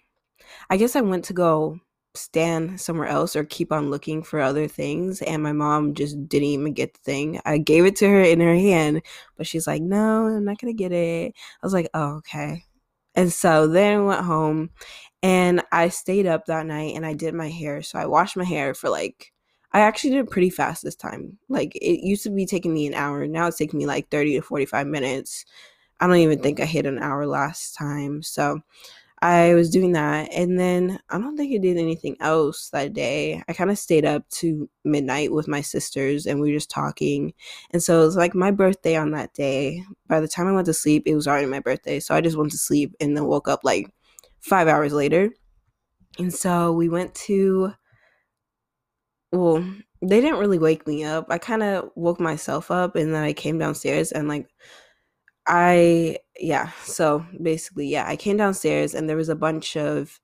i 0.71 0.77
guess 0.77 0.97
i 0.97 1.01
went 1.01 1.25
to 1.27 1.33
go 1.33 1.79
stand 2.15 2.81
somewhere 2.81 3.09
else 3.09 3.35
or 3.37 3.45
keep 3.45 3.73
on 3.73 3.91
looking 3.91 4.23
for 4.23 4.41
other 4.41 4.69
things 4.69 5.21
and 5.23 5.43
my 5.43 5.53
mom 5.53 5.95
just 5.95 6.29
didn't 6.29 6.49
even 6.49 6.73
get 6.73 6.95
the 6.95 7.01
thing. 7.01 7.41
I 7.45 7.59
gave 7.59 7.85
it 7.87 7.97
to 7.97 8.09
her 8.09 8.23
in 8.23 8.41
her 8.41 8.55
hand 8.55 9.03
but 9.37 9.47
she's 9.47 9.67
like 9.67 9.83
no 9.83 10.27
i'm 10.27 10.45
not 10.45 10.59
gonna 10.59 10.73
get 10.75 10.93
it. 10.93 11.35
I 11.63 11.67
was 11.67 11.73
like 11.75 11.89
oh 11.95 12.17
okay. 12.19 12.65
And 13.17 13.33
so 13.33 13.69
then 13.69 14.01
I 14.01 14.03
went 14.03 14.25
home 14.25 14.71
and 15.23 15.63
I 15.73 15.89
stayed 15.89 16.27
up 16.27 16.47
that 16.47 16.67
night 16.67 16.95
and 16.97 17.07
I 17.07 17.15
did 17.15 17.35
my 17.35 17.49
hair. 17.49 17.83
So 17.83 17.99
I 17.99 18.07
washed 18.07 18.37
my 18.37 18.45
hair 18.45 18.75
for 18.75 18.91
like 18.91 19.33
I 19.75 19.81
actually 19.81 20.11
did 20.11 20.21
it 20.21 20.31
pretty 20.31 20.51
fast 20.51 20.85
this 20.85 20.95
time. 20.95 21.37
Like 21.49 21.75
it 21.75 22.07
used 22.07 22.23
to 22.23 22.31
be 22.31 22.47
taking 22.47 22.73
me 22.73 22.87
an 22.87 22.95
hour. 22.95 23.27
Now 23.27 23.49
it's 23.49 23.59
taking 23.59 23.79
me 23.79 23.87
like 23.87 24.09
30 24.09 24.37
to 24.37 24.41
45 24.41 24.87
minutes. 24.87 25.45
I 25.99 26.07
don't 26.07 26.17
even 26.17 26.41
think 26.41 26.61
I 26.61 26.65
hit 26.65 26.87
an 26.87 27.01
hour 27.01 27.27
last 27.27 27.75
time. 27.75 28.23
So 28.23 28.61
I 29.21 29.55
was 29.55 29.71
doing 29.71 29.93
that. 29.93 30.33
And 30.33 30.61
then 30.61 31.01
I 31.11 31.19
don't 31.19 31.37
think 31.37 31.53
I 31.53 31.59
did 31.59 31.77
anything 31.77 32.17
else 32.21 32.71
that 32.71 32.93
day. 32.93 33.43
I 33.49 33.53
kind 33.53 33.71
of 33.71 33.79
stayed 33.79 34.05
up 34.05 34.29
to 34.31 34.71
midnight 34.85 35.33
with 35.33 35.49
my 35.49 35.61
sisters 35.61 36.27
and 36.27 36.41
we 36.41 36.51
were 36.53 36.57
just 36.57 36.71
talking. 36.71 37.35
And 37.73 37.83
so 37.83 38.03
it 38.03 38.07
was 38.07 38.17
like 38.17 38.35
my 38.35 38.53
birthday 38.53 38.95
on 38.95 39.11
that 39.11 39.35
day. 39.35 39.83
By 40.07 40.21
the 40.21 40.29
time 40.29 40.47
I 40.47 40.53
went 40.53 40.67
to 40.67 40.75
sleep, 40.75 41.03
it 41.07 41.17
was 41.17 41.27
already 41.27 41.47
my 41.47 41.61
birthday. 41.61 41.99
So 41.99 42.15
I 42.15 42.21
just 42.21 42.37
went 42.37 42.53
to 42.53 42.59
sleep 42.59 42.95
and 43.01 43.17
then 43.17 43.25
woke 43.25 43.49
up 43.49 43.61
like 43.65 43.91
five 44.41 44.69
hours 44.69 44.93
later. 44.93 45.31
And 46.19 46.33
so 46.33 46.71
we 46.71 46.89
went 46.89 47.15
to 47.27 47.73
well, 49.35 49.65
they 50.03 50.21
didn't 50.21 50.39
really 50.39 50.59
wake 50.59 50.87
me 50.87 51.05
up. 51.05 51.27
I 51.31 51.39
kind 51.39 51.63
of 51.63 51.91
woke 51.95 52.21
myself 52.21 52.71
up 52.71 52.97
and 52.97 53.15
then 53.15 53.23
I 53.25 53.33
came 53.33 53.59
downstairs 53.59 54.13
and 54.13 54.29
like 54.29 54.49
I 55.47 56.19
yeah, 56.39 56.71
so 56.85 57.25
basically 57.43 57.89
yeah, 57.89 58.07
I 58.09 58.17
came 58.17 58.37
downstairs 58.37 58.95
and 58.95 59.09
there 59.09 59.17
was 59.17 59.29
a 59.29 59.37
bunch 59.37 59.77
of 59.77 60.21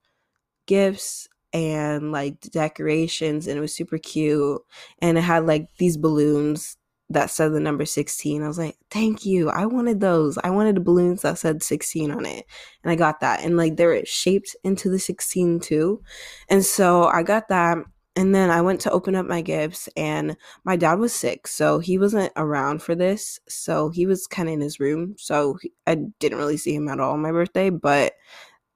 gifts 0.66 1.28
and 1.52 2.12
like 2.12 2.40
decorations 2.52 3.46
and 3.46 3.58
it 3.58 3.60
was 3.60 3.74
super 3.74 3.98
cute 3.98 4.62
and 5.02 5.18
it 5.18 5.22
had 5.22 5.46
like 5.46 5.68
these 5.78 5.96
balloons 5.96 6.76
that 7.10 7.30
said 7.30 7.52
the 7.52 7.60
number 7.60 7.84
16. 7.84 8.42
I 8.42 8.48
was 8.48 8.58
like, 8.58 8.76
"Thank 8.90 9.26
you. 9.26 9.50
I 9.50 9.66
wanted 9.66 10.00
those. 10.00 10.38
I 10.44 10.50
wanted 10.50 10.76
the 10.76 10.80
balloons 10.80 11.22
that 11.22 11.38
said 11.38 11.62
16 11.62 12.10
on 12.12 12.24
it." 12.26 12.46
And 12.84 12.92
I 12.92 12.96
got 12.96 13.20
that. 13.20 13.42
And 13.44 13.56
like 13.56 13.76
they 13.76 13.86
were 13.86 14.02
shaped 14.04 14.56
into 14.64 14.88
the 14.90 14.98
16 15.00 15.60
too. 15.60 16.02
And 16.48 16.64
so 16.64 17.04
I 17.06 17.22
got 17.24 17.48
that 17.48 17.78
and 18.20 18.34
then 18.34 18.50
I 18.50 18.60
went 18.60 18.82
to 18.82 18.90
open 18.90 19.14
up 19.14 19.24
my 19.24 19.40
gifts, 19.40 19.88
and 19.96 20.36
my 20.62 20.76
dad 20.76 20.98
was 20.98 21.14
sick, 21.14 21.46
so 21.46 21.78
he 21.78 21.96
wasn't 21.96 22.30
around 22.36 22.82
for 22.82 22.94
this. 22.94 23.40
So 23.48 23.88
he 23.88 24.04
was 24.04 24.26
kind 24.26 24.46
of 24.46 24.52
in 24.52 24.60
his 24.60 24.78
room, 24.78 25.14
so 25.16 25.58
I 25.86 25.94
didn't 25.94 26.36
really 26.36 26.58
see 26.58 26.74
him 26.74 26.86
at 26.88 27.00
all 27.00 27.14
on 27.14 27.22
my 27.22 27.32
birthday. 27.32 27.70
But 27.70 28.12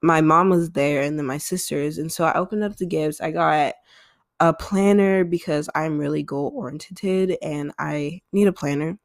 my 0.01 0.23
mom 0.23 0.49
was 0.49 0.71
there, 0.71 1.03
and 1.03 1.19
then 1.19 1.27
my 1.27 1.37
sisters, 1.37 1.99
and 1.99 2.11
so 2.11 2.25
I 2.25 2.33
opened 2.33 2.65
up 2.65 2.77
the 2.77 2.87
gifts. 2.87 3.21
I 3.21 3.33
got 3.33 3.75
a 4.41 4.55
planner 4.55 5.25
because 5.25 5.69
I'm 5.75 5.99
really 5.99 6.23
goal 6.23 6.51
oriented, 6.55 7.37
and 7.43 7.71
I 7.79 8.23
need 8.33 8.49
a 8.49 8.53
planner. 8.53 8.99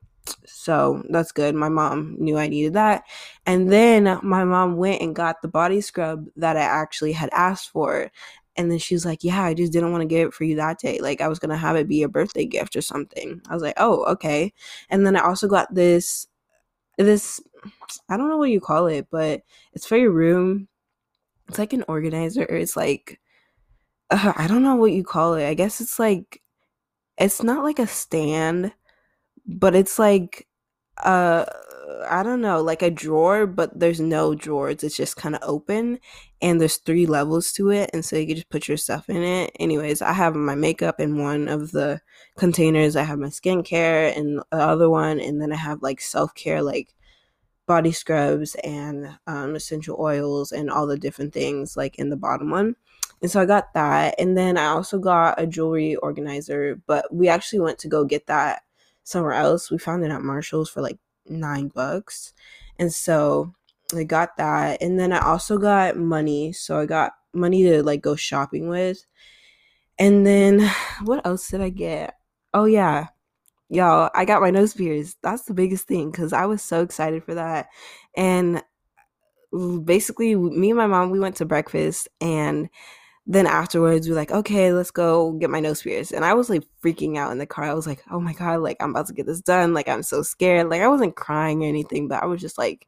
So 0.46 1.04
that's 1.10 1.32
good. 1.32 1.56
My 1.56 1.70
mom 1.70 2.16
knew 2.20 2.38
I 2.38 2.48
needed 2.48 2.74
that. 2.74 3.04
And 3.46 3.72
then 3.72 4.20
my 4.24 4.44
mom 4.44 4.78
went 4.78 5.02
and 5.02 5.16
got 5.16 5.42
the 5.42 5.48
body 5.48 5.82
scrub 5.82 6.28
that 6.36 6.56
I 6.56 6.62
actually 6.62 7.14
had 7.14 7.30
asked 7.34 7.72
for. 7.72 8.12
And 8.58 8.72
then 8.72 8.80
she's 8.80 9.06
like, 9.06 9.24
Yeah, 9.24 9.44
I 9.44 9.54
just 9.54 9.72
didn't 9.72 9.92
want 9.92 10.02
to 10.02 10.08
get 10.08 10.28
it 10.28 10.34
for 10.34 10.44
you 10.44 10.56
that 10.58 10.80
day. 10.80 11.00
Like, 11.00 11.22
I 11.22 11.28
was 11.28 11.40
going 11.40 11.52
to 11.52 11.58
have 11.58 11.76
it 11.76 11.88
be 11.88 12.04
a 12.04 12.10
birthday 12.10 12.46
gift 12.46 12.76
or 12.76 12.82
something. 12.82 13.42
I 13.50 13.54
was 13.54 13.64
like, 13.64 13.76
Oh, 13.78 14.04
okay. 14.06 14.54
And 14.90 15.06
then 15.06 15.16
I 15.16 15.22
also 15.22 15.48
got 15.48 15.74
this, 15.74 16.28
this, 16.98 17.42
I 18.10 18.18
don't 18.18 18.30
know 18.30 18.38
what 18.38 18.52
you 18.52 18.62
call 18.62 18.88
it, 18.88 19.08
but 19.12 19.44
it's 19.74 19.88
for 19.88 19.98
your 19.98 20.12
room. 20.12 20.68
It's 21.50 21.60
like 21.60 21.74
an 21.74 21.86
organizer. 21.88 22.44
It's 22.44 22.78
like, 22.78 23.20
uh, 24.10 24.34
I 24.36 24.48
don't 24.48 24.64
know 24.64 24.76
what 24.76 24.92
you 24.92 25.04
call 25.04 25.36
it. 25.36 25.48
I 25.48 25.54
guess 25.54 25.82
it's 25.82 26.00
like, 26.00 26.42
it's 27.18 27.44
not 27.44 27.64
like 27.64 27.80
a 27.80 27.88
stand, 27.88 28.74
but 29.46 29.76
it's 29.76 30.00
like, 30.00 30.48
uh, 31.04 31.46
I 32.10 32.24
don't 32.24 32.42
know, 32.42 32.62
like 32.62 32.82
a 32.82 32.92
drawer, 32.92 33.48
but 33.48 33.80
there's 33.80 34.00
no 34.00 34.36
drawers. 34.36 34.84
It's 34.84 34.98
just 34.98 35.18
kind 35.18 35.36
of 35.36 35.42
open 35.44 36.00
and 36.42 36.60
there's 36.60 36.78
three 36.78 37.06
levels 37.06 37.52
to 37.54 37.70
it. 37.70 37.90
And 37.94 38.04
so 38.04 38.16
you 38.16 38.26
can 38.26 38.36
just 38.36 38.50
put 38.50 38.68
your 38.68 38.78
stuff 38.78 39.10
in 39.10 39.24
it. 39.24 39.52
Anyways, 39.60 40.02
I 40.02 40.14
have 40.14 40.36
my 40.36 40.56
makeup 40.56 41.00
in 41.00 41.22
one 41.22 41.48
of 41.48 41.72
the 41.72 42.02
containers. 42.38 42.96
I 42.96 43.04
have 43.04 43.20
my 43.20 43.28
skincare 43.28 44.16
in 44.16 44.38
the 44.38 44.46
other 44.52 44.90
one. 44.90 45.20
And 45.20 45.42
then 45.42 45.52
I 45.52 45.58
have 45.58 45.82
like 45.82 46.00
self 46.00 46.34
care, 46.36 46.62
like 46.62 46.96
body 47.68 47.92
scrubs 47.92 48.56
and 48.64 49.18
um, 49.28 49.56
essential 49.56 49.98
oils 50.00 50.52
and 50.52 50.72
all 50.72 50.88
the 50.88 50.98
different 50.98 51.34
things 51.34 51.76
like 51.76 52.00
in 52.00 52.10
the 52.10 52.18
bottom 52.18 52.50
one. 52.50 52.76
And 53.22 53.30
so 53.30 53.42
I 53.42 53.46
got 53.46 53.74
that. 53.74 54.16
And 54.18 54.38
then 54.38 54.58
I 54.58 54.68
also 54.68 54.98
got 54.98 55.40
a 55.42 55.46
jewelry 55.46 55.96
organizer, 55.98 56.82
but 56.88 57.14
we 57.14 57.28
actually 57.28 57.60
went 57.60 57.80
to 57.80 57.90
go 57.90 58.06
get 58.06 58.28
that 58.28 58.64
somewhere 59.04 59.34
else. 59.34 59.70
We 59.70 59.78
found 59.78 60.06
it 60.06 60.12
at 60.12 60.22
Marshall's 60.22 60.70
for 60.70 60.82
like 60.82 61.00
nine 61.28 61.68
bucks. 61.68 62.34
And 62.78 62.94
so 62.94 63.54
I 63.94 64.04
got 64.04 64.38
that. 64.38 64.82
And 64.82 65.00
then 65.00 65.12
I 65.12 65.20
also 65.20 65.58
got 65.58 65.98
money. 65.98 66.54
So 66.54 66.80
I 66.80 66.86
got 66.86 67.14
money 67.34 67.64
to 67.64 67.84
like 67.84 68.02
go 68.02 68.16
shopping 68.16 68.70
with. 68.70 69.06
And 69.98 70.26
then 70.26 70.70
what 71.04 71.26
else 71.26 71.50
did 71.50 71.62
I 71.62 71.70
get? 71.70 72.16
Oh, 72.54 72.66
yeah. 72.66 73.08
Y'all, 73.70 74.10
I 74.16 74.26
got 74.26 74.42
my 74.42 74.50
nose 74.50 74.74
pierced. 74.74 75.18
That's 75.22 75.44
the 75.44 75.54
biggest 75.54 75.88
thing 75.88 76.10
because 76.10 76.34
I 76.34 76.46
was 76.46 76.62
so 76.62 76.82
excited 76.82 77.24
for 77.24 77.36
that. 77.36 77.70
And 78.18 78.64
basically, 79.86 80.36
me 80.36 80.70
and 80.70 80.78
my 80.78 80.88
mom, 80.88 81.12
we 81.12 81.20
went 81.20 81.36
to 81.38 81.46
breakfast 81.46 82.08
and 82.20 82.70
then 83.30 83.46
afterwards 83.46 84.08
we 84.08 84.14
are 84.14 84.18
like 84.18 84.32
okay 84.32 84.74
let's 84.74 84.90
go 84.90 85.34
get 85.34 85.52
my 85.52 85.60
nose 85.60 85.84
pierced 85.84 86.12
and 86.12 86.26
i 86.26 86.34
was 86.34 86.50
like 86.50 86.64
freaking 86.84 87.16
out 87.16 87.32
in 87.32 87.38
the 87.38 87.46
car 87.46 87.66
i 87.66 87.74
was 87.76 87.86
like 87.86 88.02
oh 88.10 88.20
my 88.20 88.34
god 88.34 88.60
like 88.60 88.76
i'm 88.80 88.90
about 88.90 89.06
to 89.06 89.14
get 89.14 89.28
this 89.28 89.40
done 89.40 89.72
like 89.72 89.88
i'm 89.88 90.02
so 90.02 90.24
scared 90.24 90.68
like 90.68 90.82
i 90.82 90.88
wasn't 90.88 91.16
crying 91.16 91.64
or 91.64 91.68
anything 91.68 92.08
but 92.08 92.24
i 92.24 92.26
was 92.26 92.42
just 92.42 92.58
like 92.58 92.88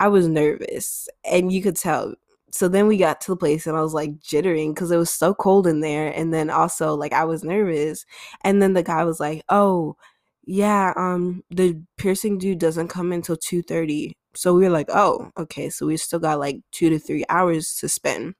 i 0.00 0.08
was 0.08 0.28
nervous 0.28 1.08
and 1.24 1.52
you 1.52 1.62
could 1.62 1.76
tell. 1.76 2.14
So 2.52 2.68
then 2.68 2.88
we 2.88 2.96
got 2.98 3.20
to 3.22 3.32
the 3.32 3.36
place 3.36 3.66
and 3.68 3.76
i 3.76 3.82
was 3.82 3.94
like 3.94 4.18
jittering 4.20 4.74
because 4.74 4.90
it 4.90 4.96
was 4.96 5.10
so 5.10 5.34
cold 5.34 5.66
in 5.68 5.80
there 5.80 6.08
and 6.08 6.34
then 6.34 6.50
also 6.50 6.94
like 6.96 7.12
i 7.12 7.24
was 7.24 7.44
nervous 7.44 8.04
and 8.42 8.60
then 8.62 8.74
the 8.74 8.82
guy 8.82 9.04
was 9.04 9.20
like 9.20 9.42
oh 9.50 9.96
yeah 10.44 10.92
um 10.96 11.42
the 11.50 11.80
piercing 11.96 12.38
dude 12.38 12.58
doesn't 12.58 12.88
come 12.88 13.12
until 13.12 13.36
2.30 13.36 14.12
so 14.34 14.54
we 14.54 14.62
were 14.64 14.70
like 14.70 14.88
oh 14.90 15.30
okay. 15.38 15.70
So 15.70 15.86
we 15.86 15.96
still 15.96 16.18
got 16.20 16.38
like 16.40 16.60
two 16.72 16.90
to 16.90 16.98
three 16.98 17.24
hours 17.28 17.74
to 17.76 17.88
spend 17.88 18.34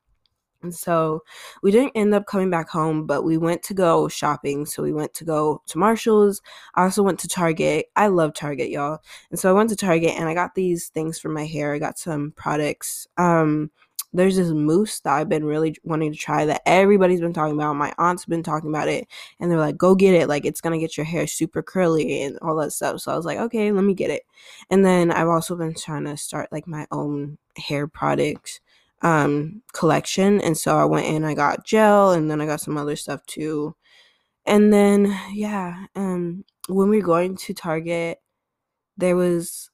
and 0.63 0.75
so 0.75 1.23
we 1.63 1.71
didn't 1.71 1.93
end 1.95 2.15
up 2.15 2.27
coming 2.27 2.51
back 2.51 2.69
home, 2.69 3.07
but 3.07 3.23
we 3.23 3.39
went 3.39 3.63
to 3.65 3.75
go 3.75 4.09
shopping. 4.09 4.67
So 4.67 4.83
we 4.83 4.93
went 4.93 5.15
to 5.15 5.25
go 5.25 5.63
to 5.67 5.79
Marshall's. 5.79 6.43
I 6.75 6.85
also 6.85 7.03
went 7.03 7.19
to 7.21 7.29
Target. 7.29 7.87
I 7.97 8.09
love 8.09 8.35
Target, 8.35 8.71
y'all. 8.71 8.99
And 9.31 9.39
so 9.39 9.51
I 9.51 9.53
went 9.53 9.71
to 9.71 9.77
Target 9.77 10.13
and 10.19 10.29
I 10.29 10.35
got 10.35 10.55
these 10.55 10.89
things 10.89 11.19
for 11.19 11.29
my 11.29 11.47
hair. 11.47 11.75
I 11.75 11.79
got 11.79 11.99
some 11.99 12.33
products. 12.37 13.07
Um, 13.17 13.71
there's 14.13 14.37
this 14.37 14.51
mousse 14.51 15.01
that 15.01 15.15
I've 15.15 15.29
been 15.29 15.45
really 15.45 15.77
wanting 15.85 16.13
to 16.13 16.19
try 16.19 16.45
that 16.45 16.63
everybody's 16.67 17.21
been 17.21 17.33
talking 17.33 17.55
about. 17.55 17.77
My 17.77 17.95
aunt's 17.97 18.25
been 18.25 18.43
talking 18.43 18.69
about 18.69 18.89
it, 18.89 19.07
and 19.39 19.51
they're 19.51 19.59
like, 19.59 19.77
"Go 19.77 19.95
get 19.95 20.15
it! 20.15 20.29
Like 20.29 20.45
it's 20.45 20.61
gonna 20.61 20.79
get 20.81 20.97
your 20.97 21.07
hair 21.07 21.29
super 21.29 21.63
curly 21.63 22.23
and 22.23 22.37
all 22.43 22.57
that 22.57 22.73
stuff." 22.73 23.01
So 23.01 23.13
I 23.13 23.17
was 23.17 23.25
like, 23.25 23.39
"Okay, 23.39 23.71
let 23.71 23.85
me 23.85 23.95
get 23.95 24.11
it." 24.11 24.25
And 24.69 24.85
then 24.85 25.13
I've 25.13 25.29
also 25.29 25.55
been 25.55 25.75
trying 25.75 26.05
to 26.07 26.17
start 26.17 26.51
like 26.51 26.67
my 26.67 26.87
own 26.91 27.39
hair 27.57 27.87
products 27.87 28.61
um 29.03 29.63
collection 29.73 30.41
and 30.43 30.57
so 30.59 30.77
I 30.79 30.85
went 30.85 31.07
in 31.07 31.25
I 31.25 31.35
got 31.35 31.65
gel 31.65 32.13
and 32.13 32.31
then 32.31 32.41
I 32.41 32.47
got 32.47 32.61
some 32.61 32.77
other 32.77 32.97
stuff 32.97 33.25
too. 33.27 33.75
And 34.47 34.73
then 34.73 35.17
yeah, 35.33 35.87
um 35.97 36.45
when 36.69 36.89
we 36.91 36.99
were 37.01 37.07
going 37.07 37.37
to 37.39 37.55
Target 37.55 38.19
there 38.97 39.17
was 39.17 39.71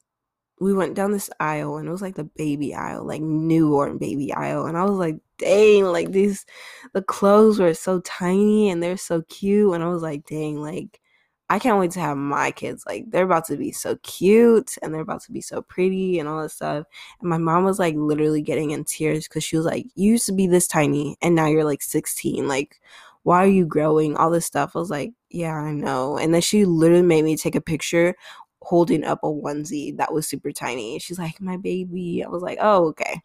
we 0.61 0.73
went 0.75 0.95
down 0.95 1.12
this 1.12 1.30
aisle 1.40 1.76
and 1.78 1.88
it 1.88 1.92
was 1.92 2.02
like 2.02 2.14
the 2.16 2.25
baby 2.25 2.75
aisle, 2.75 3.04
like 3.06 3.23
newborn 3.23 3.99
baby 3.99 4.33
aisle. 4.33 4.66
And 4.66 4.76
I 4.78 4.85
was 4.85 4.99
like, 4.99 5.18
dang, 5.38 5.85
like 5.87 6.12
these 6.12 6.47
the 6.95 7.02
clothes 7.02 7.59
were 7.61 7.75
so 7.75 8.00
tiny 8.00 8.71
and 8.71 8.83
they're 8.83 8.97
so 8.97 9.23
cute. 9.23 9.75
And 9.75 9.85
I 9.85 9.88
was 9.88 10.02
like, 10.02 10.26
dang, 10.26 10.56
like 10.62 11.00
I 11.48 11.60
can't 11.60 11.78
wait 11.78 11.92
to 11.92 12.00
have 12.00 12.16
my 12.16 12.50
kids. 12.50 12.84
Like 12.86 13.04
they're 13.10 13.24
about 13.24 13.44
to 13.46 13.56
be 13.56 13.70
so 13.70 13.96
cute 14.02 14.76
and 14.82 14.92
they're 14.92 15.00
about 15.00 15.22
to 15.24 15.32
be 15.32 15.40
so 15.40 15.62
pretty 15.62 16.18
and 16.18 16.28
all 16.28 16.42
that 16.42 16.50
stuff. 16.50 16.86
And 17.20 17.30
my 17.30 17.38
mom 17.38 17.64
was 17.64 17.78
like 17.78 17.94
literally 17.96 18.42
getting 18.42 18.72
in 18.72 18.84
tears 18.84 19.28
because 19.28 19.44
she 19.44 19.56
was 19.56 19.64
like, 19.66 19.86
You 19.94 20.12
used 20.12 20.26
to 20.26 20.32
be 20.32 20.48
this 20.48 20.66
tiny 20.66 21.16
and 21.22 21.34
now 21.36 21.46
you're 21.46 21.64
like 21.64 21.82
16. 21.82 22.48
Like, 22.48 22.80
why 23.22 23.44
are 23.44 23.48
you 23.48 23.64
growing? 23.64 24.16
All 24.16 24.30
this 24.30 24.46
stuff. 24.46 24.74
I 24.74 24.80
was 24.80 24.90
like, 24.90 25.12
Yeah, 25.30 25.54
I 25.54 25.72
know. 25.72 26.18
And 26.18 26.34
then 26.34 26.40
she 26.40 26.64
literally 26.64 27.02
made 27.02 27.24
me 27.24 27.36
take 27.36 27.54
a 27.54 27.60
picture 27.60 28.16
holding 28.62 29.04
up 29.04 29.20
a 29.22 29.28
onesie 29.28 29.96
that 29.98 30.12
was 30.12 30.26
super 30.26 30.50
tiny. 30.50 30.98
She's 30.98 31.18
like, 31.18 31.40
My 31.40 31.56
baby. 31.56 32.24
I 32.24 32.28
was 32.28 32.42
like, 32.42 32.58
Oh, 32.60 32.86
okay. 32.88 33.20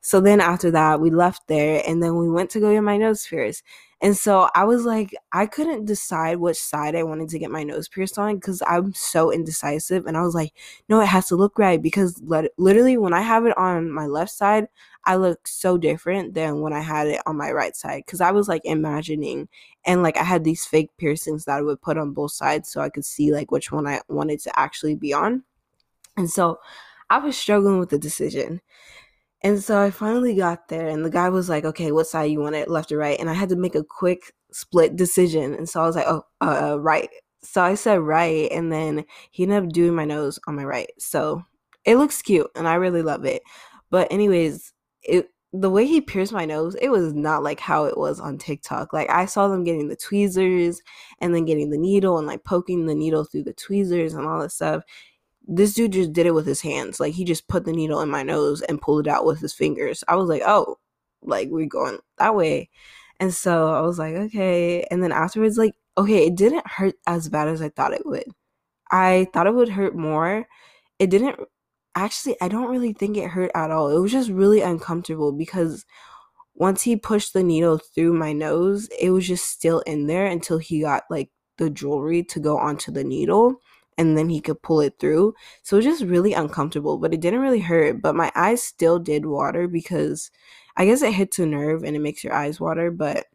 So 0.00 0.20
then 0.20 0.40
after 0.40 0.70
that, 0.72 1.00
we 1.00 1.10
left 1.10 1.46
there 1.46 1.82
and 1.86 2.02
then 2.02 2.16
we 2.16 2.28
went 2.28 2.50
to 2.50 2.60
go 2.60 2.72
get 2.72 2.82
my 2.82 2.96
nose 2.96 3.26
pierced. 3.26 3.62
And 4.02 4.16
so 4.16 4.48
I 4.56 4.64
was 4.64 4.84
like, 4.84 5.14
I 5.32 5.46
couldn't 5.46 5.84
decide 5.84 6.38
which 6.38 6.58
side 6.58 6.96
I 6.96 7.04
wanted 7.04 7.28
to 7.30 7.38
get 7.38 7.52
my 7.52 7.62
nose 7.62 7.88
pierced 7.88 8.18
on 8.18 8.34
because 8.34 8.60
I'm 8.66 8.92
so 8.94 9.30
indecisive. 9.32 10.06
And 10.06 10.16
I 10.16 10.22
was 10.22 10.34
like, 10.34 10.52
no, 10.88 11.00
it 11.00 11.06
has 11.06 11.28
to 11.28 11.36
look 11.36 11.56
right 11.56 11.80
because 11.80 12.20
literally 12.22 12.96
when 12.98 13.14
I 13.14 13.20
have 13.20 13.46
it 13.46 13.56
on 13.56 13.92
my 13.92 14.06
left 14.06 14.32
side, 14.32 14.66
I 15.04 15.16
look 15.16 15.46
so 15.46 15.78
different 15.78 16.34
than 16.34 16.60
when 16.60 16.72
I 16.72 16.80
had 16.80 17.06
it 17.06 17.20
on 17.26 17.36
my 17.36 17.52
right 17.52 17.76
side 17.76 18.02
because 18.04 18.20
I 18.20 18.32
was 18.32 18.48
like 18.48 18.62
imagining 18.64 19.48
and 19.84 20.02
like 20.02 20.16
I 20.16 20.24
had 20.24 20.44
these 20.44 20.64
fake 20.66 20.90
piercings 20.98 21.44
that 21.44 21.58
I 21.58 21.62
would 21.62 21.80
put 21.80 21.98
on 21.98 22.12
both 22.12 22.32
sides 22.32 22.68
so 22.70 22.80
I 22.80 22.88
could 22.88 23.04
see 23.04 23.32
like 23.32 23.50
which 23.52 23.70
one 23.70 23.86
I 23.86 24.00
wanted 24.08 24.40
to 24.40 24.58
actually 24.58 24.96
be 24.96 25.12
on. 25.12 25.44
And 26.16 26.30
so 26.30 26.60
I 27.10 27.18
was 27.18 27.36
struggling 27.36 27.78
with 27.78 27.90
the 27.90 27.98
decision. 27.98 28.60
And 29.44 29.62
so 29.62 29.80
I 29.82 29.90
finally 29.90 30.34
got 30.36 30.68
there, 30.68 30.86
and 30.88 31.04
the 31.04 31.10
guy 31.10 31.28
was 31.28 31.48
like, 31.48 31.64
"Okay, 31.64 31.90
what 31.92 32.06
side 32.06 32.30
you 32.30 32.40
want 32.40 32.54
it, 32.54 32.70
left 32.70 32.92
or 32.92 32.98
right?" 32.98 33.18
And 33.18 33.28
I 33.28 33.34
had 33.34 33.48
to 33.50 33.56
make 33.56 33.74
a 33.74 33.82
quick 33.84 34.32
split 34.52 34.94
decision, 34.96 35.54
and 35.54 35.68
so 35.68 35.82
I 35.82 35.86
was 35.86 35.96
like, 35.96 36.06
"Oh, 36.06 36.22
uh, 36.40 36.72
uh, 36.74 36.76
right." 36.80 37.10
So 37.42 37.60
I 37.62 37.74
said 37.74 38.00
right, 38.00 38.50
and 38.52 38.72
then 38.72 39.04
he 39.32 39.42
ended 39.42 39.64
up 39.64 39.70
doing 39.70 39.94
my 39.94 40.04
nose 40.04 40.38
on 40.46 40.54
my 40.56 40.64
right. 40.64 40.90
So 40.98 41.42
it 41.84 41.96
looks 41.96 42.22
cute, 42.22 42.50
and 42.54 42.68
I 42.68 42.74
really 42.74 43.02
love 43.02 43.24
it. 43.24 43.42
But 43.90 44.12
anyways, 44.12 44.72
it 45.02 45.28
the 45.52 45.70
way 45.70 45.86
he 45.86 46.00
pierced 46.00 46.32
my 46.32 46.46
nose, 46.46 46.74
it 46.80 46.88
was 46.88 47.12
not 47.12 47.42
like 47.42 47.60
how 47.60 47.84
it 47.84 47.98
was 47.98 48.18
on 48.20 48.38
TikTok. 48.38 48.92
Like 48.94 49.10
I 49.10 49.26
saw 49.26 49.48
them 49.48 49.64
getting 49.64 49.88
the 49.88 49.96
tweezers 49.96 50.80
and 51.20 51.34
then 51.34 51.44
getting 51.44 51.68
the 51.70 51.76
needle 51.78 52.16
and 52.18 52.26
like 52.26 52.44
poking 52.44 52.86
the 52.86 52.94
needle 52.94 53.24
through 53.24 53.42
the 53.44 53.52
tweezers 53.52 54.14
and 54.14 54.26
all 54.26 54.40
that 54.40 54.52
stuff 54.52 54.82
this 55.46 55.74
dude 55.74 55.92
just 55.92 56.12
did 56.12 56.26
it 56.26 56.34
with 56.34 56.46
his 56.46 56.60
hands. 56.60 57.00
Like 57.00 57.14
he 57.14 57.24
just 57.24 57.48
put 57.48 57.64
the 57.64 57.72
needle 57.72 58.00
in 58.00 58.08
my 58.08 58.22
nose 58.22 58.62
and 58.62 58.80
pulled 58.80 59.06
it 59.06 59.10
out 59.10 59.24
with 59.24 59.40
his 59.40 59.52
fingers. 59.52 60.04
I 60.08 60.16
was 60.16 60.28
like, 60.28 60.42
oh, 60.44 60.78
like 61.22 61.48
we're 61.50 61.66
going 61.66 61.98
that 62.18 62.34
way. 62.34 62.70
And 63.20 63.32
so 63.32 63.72
I 63.72 63.80
was 63.82 63.98
like, 63.98 64.14
okay. 64.14 64.86
And 64.90 65.02
then 65.02 65.12
afterwards, 65.12 65.58
like, 65.58 65.74
okay, 65.96 66.26
it 66.26 66.34
didn't 66.34 66.66
hurt 66.66 66.94
as 67.06 67.28
bad 67.28 67.48
as 67.48 67.62
I 67.62 67.68
thought 67.68 67.92
it 67.92 68.06
would. 68.06 68.24
I 68.90 69.28
thought 69.32 69.46
it 69.46 69.54
would 69.54 69.70
hurt 69.70 69.94
more. 69.96 70.46
It 70.98 71.10
didn't 71.10 71.38
actually, 71.94 72.36
I 72.40 72.48
don't 72.48 72.70
really 72.70 72.92
think 72.92 73.16
it 73.16 73.30
hurt 73.30 73.50
at 73.54 73.70
all. 73.70 73.96
It 73.96 74.00
was 74.00 74.12
just 74.12 74.30
really 74.30 74.60
uncomfortable 74.60 75.32
because 75.32 75.84
once 76.54 76.82
he 76.82 76.96
pushed 76.96 77.32
the 77.32 77.42
needle 77.42 77.78
through 77.78 78.12
my 78.12 78.32
nose, 78.32 78.88
it 79.00 79.10
was 79.10 79.26
just 79.26 79.46
still 79.46 79.80
in 79.80 80.06
there 80.06 80.26
until 80.26 80.58
he 80.58 80.80
got 80.80 81.04
like 81.10 81.30
the 81.58 81.70
jewelry 81.70 82.22
to 82.24 82.40
go 82.40 82.58
onto 82.58 82.92
the 82.92 83.04
needle 83.04 83.60
and 83.98 84.16
then 84.16 84.28
he 84.28 84.40
could 84.40 84.62
pull 84.62 84.80
it 84.80 84.94
through. 84.98 85.34
So 85.62 85.76
it 85.76 85.78
was 85.78 85.86
just 85.86 86.04
really 86.04 86.32
uncomfortable, 86.32 86.98
but 86.98 87.12
it 87.14 87.20
didn't 87.20 87.40
really 87.40 87.60
hurt. 87.60 88.00
But 88.02 88.14
my 88.14 88.32
eyes 88.34 88.62
still 88.62 88.98
did 88.98 89.26
water 89.26 89.68
because 89.68 90.30
I 90.76 90.86
guess 90.86 91.02
it 91.02 91.12
hits 91.14 91.38
a 91.38 91.46
nerve 91.46 91.84
and 91.84 91.96
it 91.96 92.00
makes 92.00 92.24
your 92.24 92.32
eyes 92.32 92.60
water. 92.60 92.90
But 92.90 93.26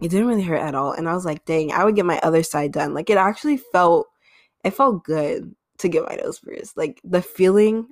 it 0.00 0.08
didn't 0.10 0.26
really 0.26 0.42
hurt 0.42 0.60
at 0.60 0.74
all. 0.74 0.92
And 0.92 1.08
I 1.08 1.14
was 1.14 1.24
like, 1.24 1.44
dang, 1.44 1.72
I 1.72 1.84
would 1.84 1.96
get 1.96 2.04
my 2.04 2.18
other 2.22 2.42
side 2.42 2.72
done. 2.72 2.94
Like 2.94 3.10
it 3.10 3.16
actually 3.16 3.56
felt 3.56 4.08
it 4.64 4.72
felt 4.72 5.04
good 5.04 5.54
to 5.78 5.88
get 5.88 6.06
my 6.08 6.16
nose 6.16 6.40
pierced. 6.40 6.76
Like 6.76 7.00
the 7.04 7.22
feeling 7.22 7.88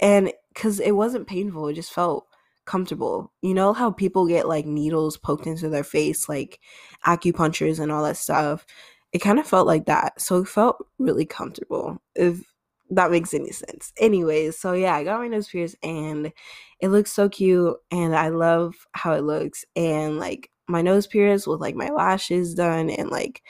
and 0.00 0.32
cuz 0.54 0.80
it 0.80 0.92
wasn't 0.92 1.28
painful, 1.28 1.68
it 1.68 1.74
just 1.74 1.92
felt 1.92 2.26
comfortable. 2.64 3.32
You 3.42 3.54
know 3.54 3.72
how 3.72 3.90
people 3.90 4.26
get 4.26 4.48
like 4.48 4.66
needles 4.66 5.16
poked 5.16 5.46
into 5.46 5.68
their 5.68 5.84
face 5.84 6.28
like 6.28 6.60
acupunctures 7.06 7.78
and 7.80 7.92
all 7.92 8.02
that 8.04 8.16
stuff. 8.16 8.66
It 9.12 9.20
kind 9.20 9.38
of 9.38 9.46
felt 9.46 9.66
like 9.66 9.86
that. 9.86 10.20
So 10.20 10.38
it 10.42 10.48
felt 10.48 10.84
really 10.98 11.24
comfortable. 11.24 12.00
If 12.14 12.42
that 12.90 13.10
makes 13.10 13.34
any 13.34 13.50
sense. 13.50 13.92
Anyways, 13.98 14.58
so 14.58 14.72
yeah, 14.72 14.94
I 14.94 15.04
got 15.04 15.20
my 15.20 15.28
nose 15.28 15.48
pierced 15.48 15.76
and 15.82 16.32
it 16.80 16.88
looks 16.88 17.12
so 17.12 17.28
cute 17.28 17.76
and 17.90 18.16
I 18.16 18.28
love 18.28 18.74
how 18.92 19.12
it 19.12 19.24
looks 19.24 19.64
and 19.76 20.18
like 20.18 20.50
my 20.68 20.82
nose 20.82 21.06
pierced 21.06 21.46
with 21.46 21.60
like 21.60 21.74
my 21.74 21.90
lashes 21.90 22.54
done 22.54 22.90
and 22.90 23.10
like 23.10 23.42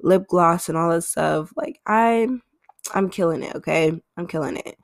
lip 0.00 0.26
gloss 0.28 0.68
and 0.68 0.78
all 0.78 0.90
that 0.90 1.02
stuff. 1.02 1.52
Like 1.56 1.80
I'm 1.86 2.42
I'm 2.94 3.10
killing 3.10 3.42
it, 3.42 3.54
okay? 3.56 3.92
I'm 4.16 4.26
killing 4.26 4.56
it. 4.58 4.78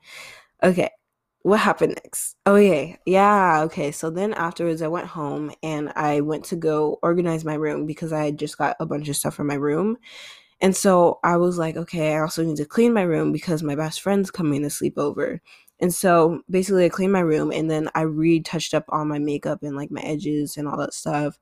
Okay. 0.63 0.89
What 1.43 1.59
happened 1.59 1.99
next? 2.03 2.37
Oh 2.45 2.55
yeah. 2.55 2.95
Yeah, 3.05 3.61
okay. 3.63 3.91
So 3.91 4.09
then 4.09 4.33
afterwards 4.33 4.81
I 4.81 4.87
went 4.87 5.07
home 5.07 5.51
and 5.61 5.91
I 5.95 6.21
went 6.21 6.45
to 6.45 6.55
go 6.55 6.99
organize 7.03 7.43
my 7.43 7.55
room 7.55 7.85
because 7.85 8.13
I 8.13 8.23
had 8.25 8.39
just 8.39 8.57
got 8.57 8.77
a 8.79 8.85
bunch 8.85 9.09
of 9.09 9.17
stuff 9.17 9.35
from 9.35 9.47
my 9.47 9.55
room. 9.55 9.97
And 10.61 10.75
so 10.75 11.19
I 11.23 11.37
was 11.37 11.57
like, 11.57 11.77
okay, 11.77 12.15
I 12.15 12.21
also 12.21 12.43
need 12.43 12.57
to 12.57 12.65
clean 12.65 12.93
my 12.93 13.03
room 13.03 13.31
because 13.33 13.63
my 13.63 13.75
best 13.75 14.01
friend's 14.01 14.31
coming 14.31 14.63
to 14.63 14.69
sleep 14.71 14.97
over. 14.97 15.41
And 15.79 15.93
so 15.93 16.41
basically 16.49 16.85
I 16.85 16.89
cleaned 16.89 17.13
my 17.13 17.21
room 17.21 17.51
and 17.51 17.69
then 17.71 17.89
I 17.95 18.01
retouched 18.01 18.73
up 18.73 18.85
all 18.89 19.05
my 19.05 19.19
makeup 19.19 19.63
and 19.63 19.75
like 19.77 19.91
my 19.91 20.01
edges 20.01 20.57
and 20.57 20.67
all 20.67 20.77
that 20.77 20.93
stuff. 20.93 21.39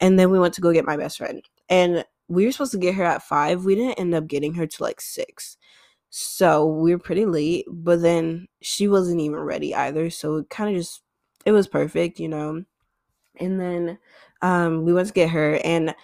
And 0.00 0.18
then 0.18 0.30
we 0.30 0.38
went 0.40 0.54
to 0.54 0.60
go 0.60 0.72
get 0.72 0.84
my 0.86 0.96
best 0.96 1.18
friend. 1.18 1.42
And 1.68 2.04
we 2.28 2.44
were 2.46 2.52
supposed 2.52 2.72
to 2.72 2.78
get 2.78 2.94
her 2.96 3.04
at 3.04 3.22
five. 3.22 3.64
We 3.64 3.74
didn't 3.74 3.98
end 4.00 4.14
up 4.14 4.26
getting 4.26 4.54
her 4.54 4.66
to 4.66 4.82
like 4.82 5.00
six. 5.00 5.56
So 6.10 6.66
we 6.66 6.92
were 6.94 6.98
pretty 6.98 7.26
late, 7.26 7.66
but 7.70 8.00
then 8.02 8.48
she 8.62 8.88
wasn't 8.88 9.20
even 9.20 9.38
ready 9.38 9.74
either. 9.74 10.10
So 10.10 10.36
it 10.36 10.50
kind 10.50 10.70
of 10.70 10.76
just 10.82 11.02
it 11.44 11.52
was 11.52 11.68
perfect, 11.68 12.18
you 12.20 12.28
know. 12.28 12.64
And 13.40 13.60
then 13.60 13.98
um 14.42 14.84
we 14.84 14.92
went 14.92 15.08
to 15.08 15.14
get 15.14 15.30
her 15.30 15.60
and 15.64 15.94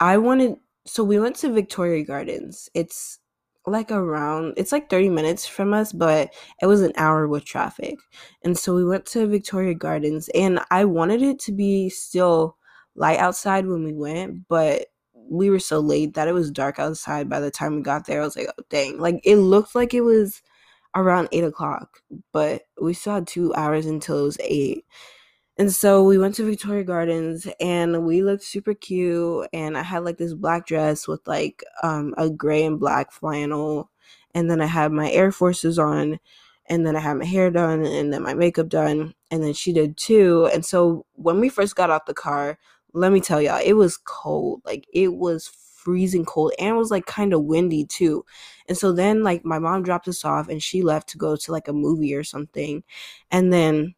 I 0.00 0.18
wanted 0.18 0.56
so 0.86 1.04
we 1.04 1.20
went 1.20 1.36
to 1.36 1.52
Victoria 1.52 2.04
Gardens. 2.04 2.68
It's 2.74 3.18
like 3.66 3.90
around 3.92 4.54
it's 4.56 4.72
like 4.72 4.88
30 4.88 5.10
minutes 5.10 5.46
from 5.46 5.74
us 5.74 5.92
but 5.92 6.30
it 6.62 6.66
was 6.66 6.80
an 6.80 6.92
hour 6.96 7.28
with 7.28 7.44
traffic 7.44 7.98
and 8.42 8.58
so 8.58 8.74
we 8.74 8.84
went 8.84 9.04
to 9.04 9.26
victoria 9.26 9.74
gardens 9.74 10.30
and 10.34 10.58
i 10.70 10.82
wanted 10.82 11.20
it 11.22 11.38
to 11.38 11.52
be 11.52 11.88
still 11.90 12.56
light 12.96 13.18
outside 13.18 13.66
when 13.66 13.84
we 13.84 13.92
went 13.92 14.48
but 14.48 14.86
we 15.28 15.50
were 15.50 15.58
so 15.58 15.80
late 15.80 16.14
that 16.14 16.28
it 16.28 16.32
was 16.32 16.50
dark 16.50 16.78
outside 16.78 17.28
by 17.28 17.40
the 17.40 17.50
time 17.50 17.76
we 17.76 17.82
got 17.82 18.06
there 18.06 18.22
i 18.22 18.24
was 18.24 18.36
like 18.36 18.48
oh 18.48 18.62
dang 18.68 18.98
like 18.98 19.20
it 19.24 19.36
looked 19.36 19.74
like 19.74 19.94
it 19.94 20.02
was 20.02 20.42
around 20.94 21.28
eight 21.32 21.44
o'clock 21.44 22.00
but 22.32 22.62
we 22.80 22.92
still 22.92 23.14
had 23.14 23.26
two 23.26 23.54
hours 23.54 23.86
until 23.86 24.20
it 24.20 24.22
was 24.22 24.38
eight 24.40 24.84
and 25.60 25.70
so 25.70 26.02
we 26.02 26.16
went 26.16 26.36
to 26.36 26.44
Victoria 26.44 26.84
Gardens 26.84 27.46
and 27.60 28.06
we 28.06 28.22
looked 28.22 28.44
super 28.44 28.72
cute. 28.72 29.46
And 29.52 29.76
I 29.76 29.82
had 29.82 30.04
like 30.04 30.16
this 30.16 30.32
black 30.32 30.66
dress 30.66 31.06
with 31.06 31.20
like 31.28 31.62
um, 31.82 32.14
a 32.16 32.30
gray 32.30 32.64
and 32.64 32.80
black 32.80 33.12
flannel. 33.12 33.90
And 34.34 34.50
then 34.50 34.62
I 34.62 34.66
had 34.66 34.90
my 34.90 35.10
Air 35.10 35.30
Forces 35.30 35.78
on. 35.78 36.18
And 36.70 36.86
then 36.86 36.96
I 36.96 37.00
had 37.00 37.18
my 37.18 37.26
hair 37.26 37.50
done 37.50 37.84
and 37.84 38.10
then 38.10 38.22
my 38.22 38.32
makeup 38.32 38.70
done. 38.70 39.12
And 39.30 39.42
then 39.44 39.52
she 39.52 39.74
did 39.74 39.98
too. 39.98 40.48
And 40.54 40.64
so 40.64 41.04
when 41.12 41.40
we 41.40 41.50
first 41.50 41.76
got 41.76 41.90
out 41.90 42.06
the 42.06 42.14
car, 42.14 42.58
let 42.92 43.12
me 43.12 43.20
tell 43.20 43.40
y'all, 43.40 43.60
it 43.62 43.74
was 43.74 43.96
cold. 43.96 44.62
Like 44.64 44.86
it 44.92 45.14
was 45.14 45.46
freezing 45.46 46.24
cold 46.24 46.52
and 46.58 46.68
it 46.68 46.78
was 46.78 46.90
like 46.90 47.06
kind 47.06 47.32
of 47.32 47.44
windy 47.44 47.86
too. 47.86 48.24
And 48.68 48.76
so 48.76 48.92
then 48.92 49.22
like 49.22 49.44
my 49.44 49.58
mom 49.58 49.82
dropped 49.82 50.08
us 50.08 50.24
off 50.24 50.48
and 50.48 50.62
she 50.62 50.82
left 50.82 51.08
to 51.10 51.18
go 51.18 51.36
to 51.36 51.52
like 51.52 51.68
a 51.68 51.72
movie 51.72 52.14
or 52.14 52.24
something. 52.24 52.84
And 53.30 53.52
then 53.52 53.94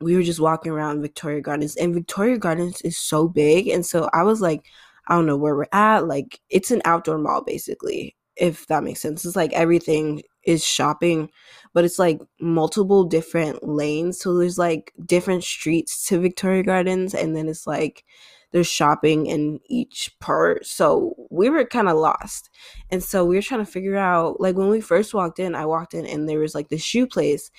we 0.00 0.14
were 0.14 0.22
just 0.22 0.40
walking 0.40 0.72
around 0.72 1.02
Victoria 1.02 1.40
Gardens, 1.40 1.76
and 1.76 1.94
Victoria 1.94 2.38
Gardens 2.38 2.80
is 2.82 2.98
so 2.98 3.28
big. 3.28 3.68
And 3.68 3.84
so 3.84 4.10
I 4.12 4.22
was 4.24 4.40
like, 4.40 4.66
I 5.08 5.14
don't 5.14 5.26
know 5.26 5.36
where 5.36 5.56
we're 5.56 5.66
at. 5.72 6.06
Like, 6.06 6.40
it's 6.50 6.70
an 6.70 6.82
outdoor 6.84 7.18
mall, 7.18 7.42
basically, 7.42 8.16
if 8.36 8.66
that 8.66 8.82
makes 8.82 9.00
sense. 9.00 9.24
It's 9.24 9.36
like 9.36 9.52
everything 9.52 10.22
is 10.46 10.64
shopping, 10.64 11.30
but 11.74 11.84
it's 11.84 11.98
like 11.98 12.20
multiple 12.40 13.04
different 13.04 13.66
lanes. 13.66 14.20
So 14.20 14.38
there's 14.38 14.58
like 14.58 14.92
different 15.04 15.44
streets 15.44 16.06
to 16.06 16.20
Victoria 16.20 16.62
Gardens, 16.62 17.14
and 17.14 17.36
then 17.36 17.48
it's 17.48 17.66
like 17.66 18.04
there's 18.52 18.66
shopping 18.66 19.26
in 19.26 19.60
each 19.68 20.14
part. 20.20 20.64
So 20.64 21.14
we 21.30 21.50
were 21.50 21.64
kind 21.64 21.88
of 21.88 21.98
lost. 21.98 22.48
And 22.90 23.02
so 23.02 23.24
we 23.24 23.36
were 23.36 23.42
trying 23.42 23.64
to 23.64 23.70
figure 23.70 23.96
out, 23.96 24.40
like, 24.40 24.56
when 24.56 24.68
we 24.68 24.80
first 24.80 25.12
walked 25.12 25.38
in, 25.38 25.54
I 25.54 25.66
walked 25.66 25.94
in 25.94 26.06
and 26.06 26.28
there 26.28 26.38
was 26.38 26.54
like 26.54 26.68
the 26.68 26.78
shoe 26.78 27.06
place 27.06 27.50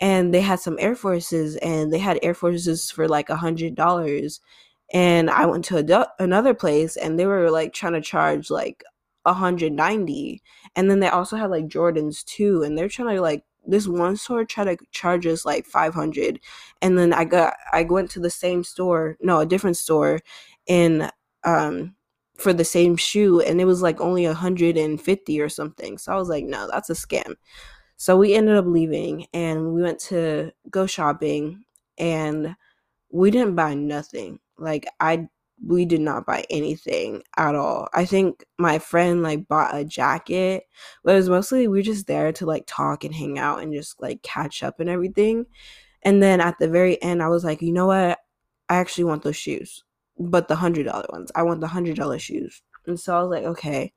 and 0.00 0.34
they 0.34 0.40
had 0.40 0.60
some 0.60 0.76
Air 0.80 0.94
Forces 0.96 1.56
and 1.56 1.92
they 1.92 1.98
had 1.98 2.18
Air 2.22 2.34
Forces 2.34 2.90
for 2.90 3.08
like 3.08 3.30
a 3.30 3.36
hundred 3.36 3.74
dollars. 3.74 4.40
And 4.92 5.30
I 5.30 5.46
went 5.46 5.64
to 5.66 5.78
a, 5.78 6.06
another 6.18 6.54
place 6.54 6.96
and 6.96 7.18
they 7.18 7.24
were 7.24 7.50
like 7.50 7.72
trying 7.72 7.94
to 7.94 8.02
charge 8.02 8.50
like 8.50 8.82
190 9.24 10.42
and 10.76 10.90
then 10.90 11.00
they 11.00 11.08
also 11.08 11.36
had 11.36 11.50
like 11.50 11.66
Jordans 11.68 12.24
too 12.24 12.62
and 12.62 12.76
they're 12.76 12.88
trying 12.88 13.14
to 13.14 13.20
like 13.22 13.44
this 13.66 13.86
one 13.86 14.16
store 14.16 14.44
tried 14.44 14.64
to 14.64 14.76
charge 14.90 15.26
us 15.26 15.44
like 15.44 15.66
500 15.66 16.40
and 16.80 16.98
then 16.98 17.12
I 17.12 17.24
got 17.24 17.54
I 17.72 17.84
went 17.84 18.10
to 18.12 18.20
the 18.20 18.30
same 18.30 18.64
store 18.64 19.16
no 19.20 19.40
a 19.40 19.46
different 19.46 19.76
store 19.76 20.20
in 20.66 21.10
um 21.44 21.94
for 22.36 22.52
the 22.52 22.64
same 22.64 22.96
shoe 22.96 23.40
and 23.40 23.60
it 23.60 23.66
was 23.66 23.82
like 23.82 24.00
only 24.00 24.26
150 24.26 25.40
or 25.40 25.48
something 25.48 25.98
so 25.98 26.12
I 26.12 26.16
was 26.16 26.28
like 26.28 26.44
no 26.44 26.68
that's 26.70 26.90
a 26.90 26.94
scam 26.94 27.34
so 27.96 28.16
we 28.16 28.34
ended 28.34 28.56
up 28.56 28.66
leaving 28.66 29.26
and 29.32 29.72
we 29.74 29.82
went 29.82 30.00
to 30.00 30.52
go 30.70 30.86
shopping 30.86 31.64
and 31.98 32.56
we 33.12 33.30
didn't 33.30 33.54
buy 33.54 33.74
nothing. 33.74 34.40
Like 34.58 34.86
I 35.00 35.28
we 35.64 35.84
did 35.84 36.00
not 36.00 36.26
buy 36.26 36.44
anything 36.50 37.22
at 37.36 37.54
all. 37.54 37.88
I 37.94 38.04
think 38.04 38.44
my 38.58 38.78
friend 38.78 39.22
like 39.22 39.46
bought 39.48 39.76
a 39.76 39.84
jacket, 39.84 40.64
but 41.04 41.14
it 41.14 41.18
was 41.18 41.28
mostly 41.28 41.68
we 41.68 41.78
were 41.78 41.82
just 41.82 42.06
there 42.06 42.32
to 42.32 42.46
like 42.46 42.64
talk 42.66 43.04
and 43.04 43.14
hang 43.14 43.38
out 43.38 43.62
and 43.62 43.72
just 43.72 44.00
like 44.02 44.22
catch 44.22 44.62
up 44.62 44.80
and 44.80 44.88
everything. 44.90 45.46
And 46.02 46.22
then 46.22 46.40
at 46.40 46.58
the 46.58 46.68
very 46.68 47.00
end, 47.02 47.22
I 47.22 47.28
was 47.28 47.44
like, 47.44 47.62
you 47.62 47.72
know 47.72 47.86
what? 47.86 48.18
I 48.68 48.76
actually 48.76 49.04
want 49.04 49.22
those 49.22 49.36
shoes, 49.36 49.84
but 50.18 50.48
the 50.48 50.56
hundred 50.56 50.86
dollar 50.86 51.06
ones. 51.10 51.30
I 51.34 51.42
want 51.42 51.60
the 51.60 51.68
hundred 51.68 51.96
dollar 51.96 52.18
shoes. 52.18 52.62
And 52.86 52.98
so 52.98 53.16
I 53.16 53.22
was 53.22 53.30
like, 53.30 53.44
okay, 53.44 53.92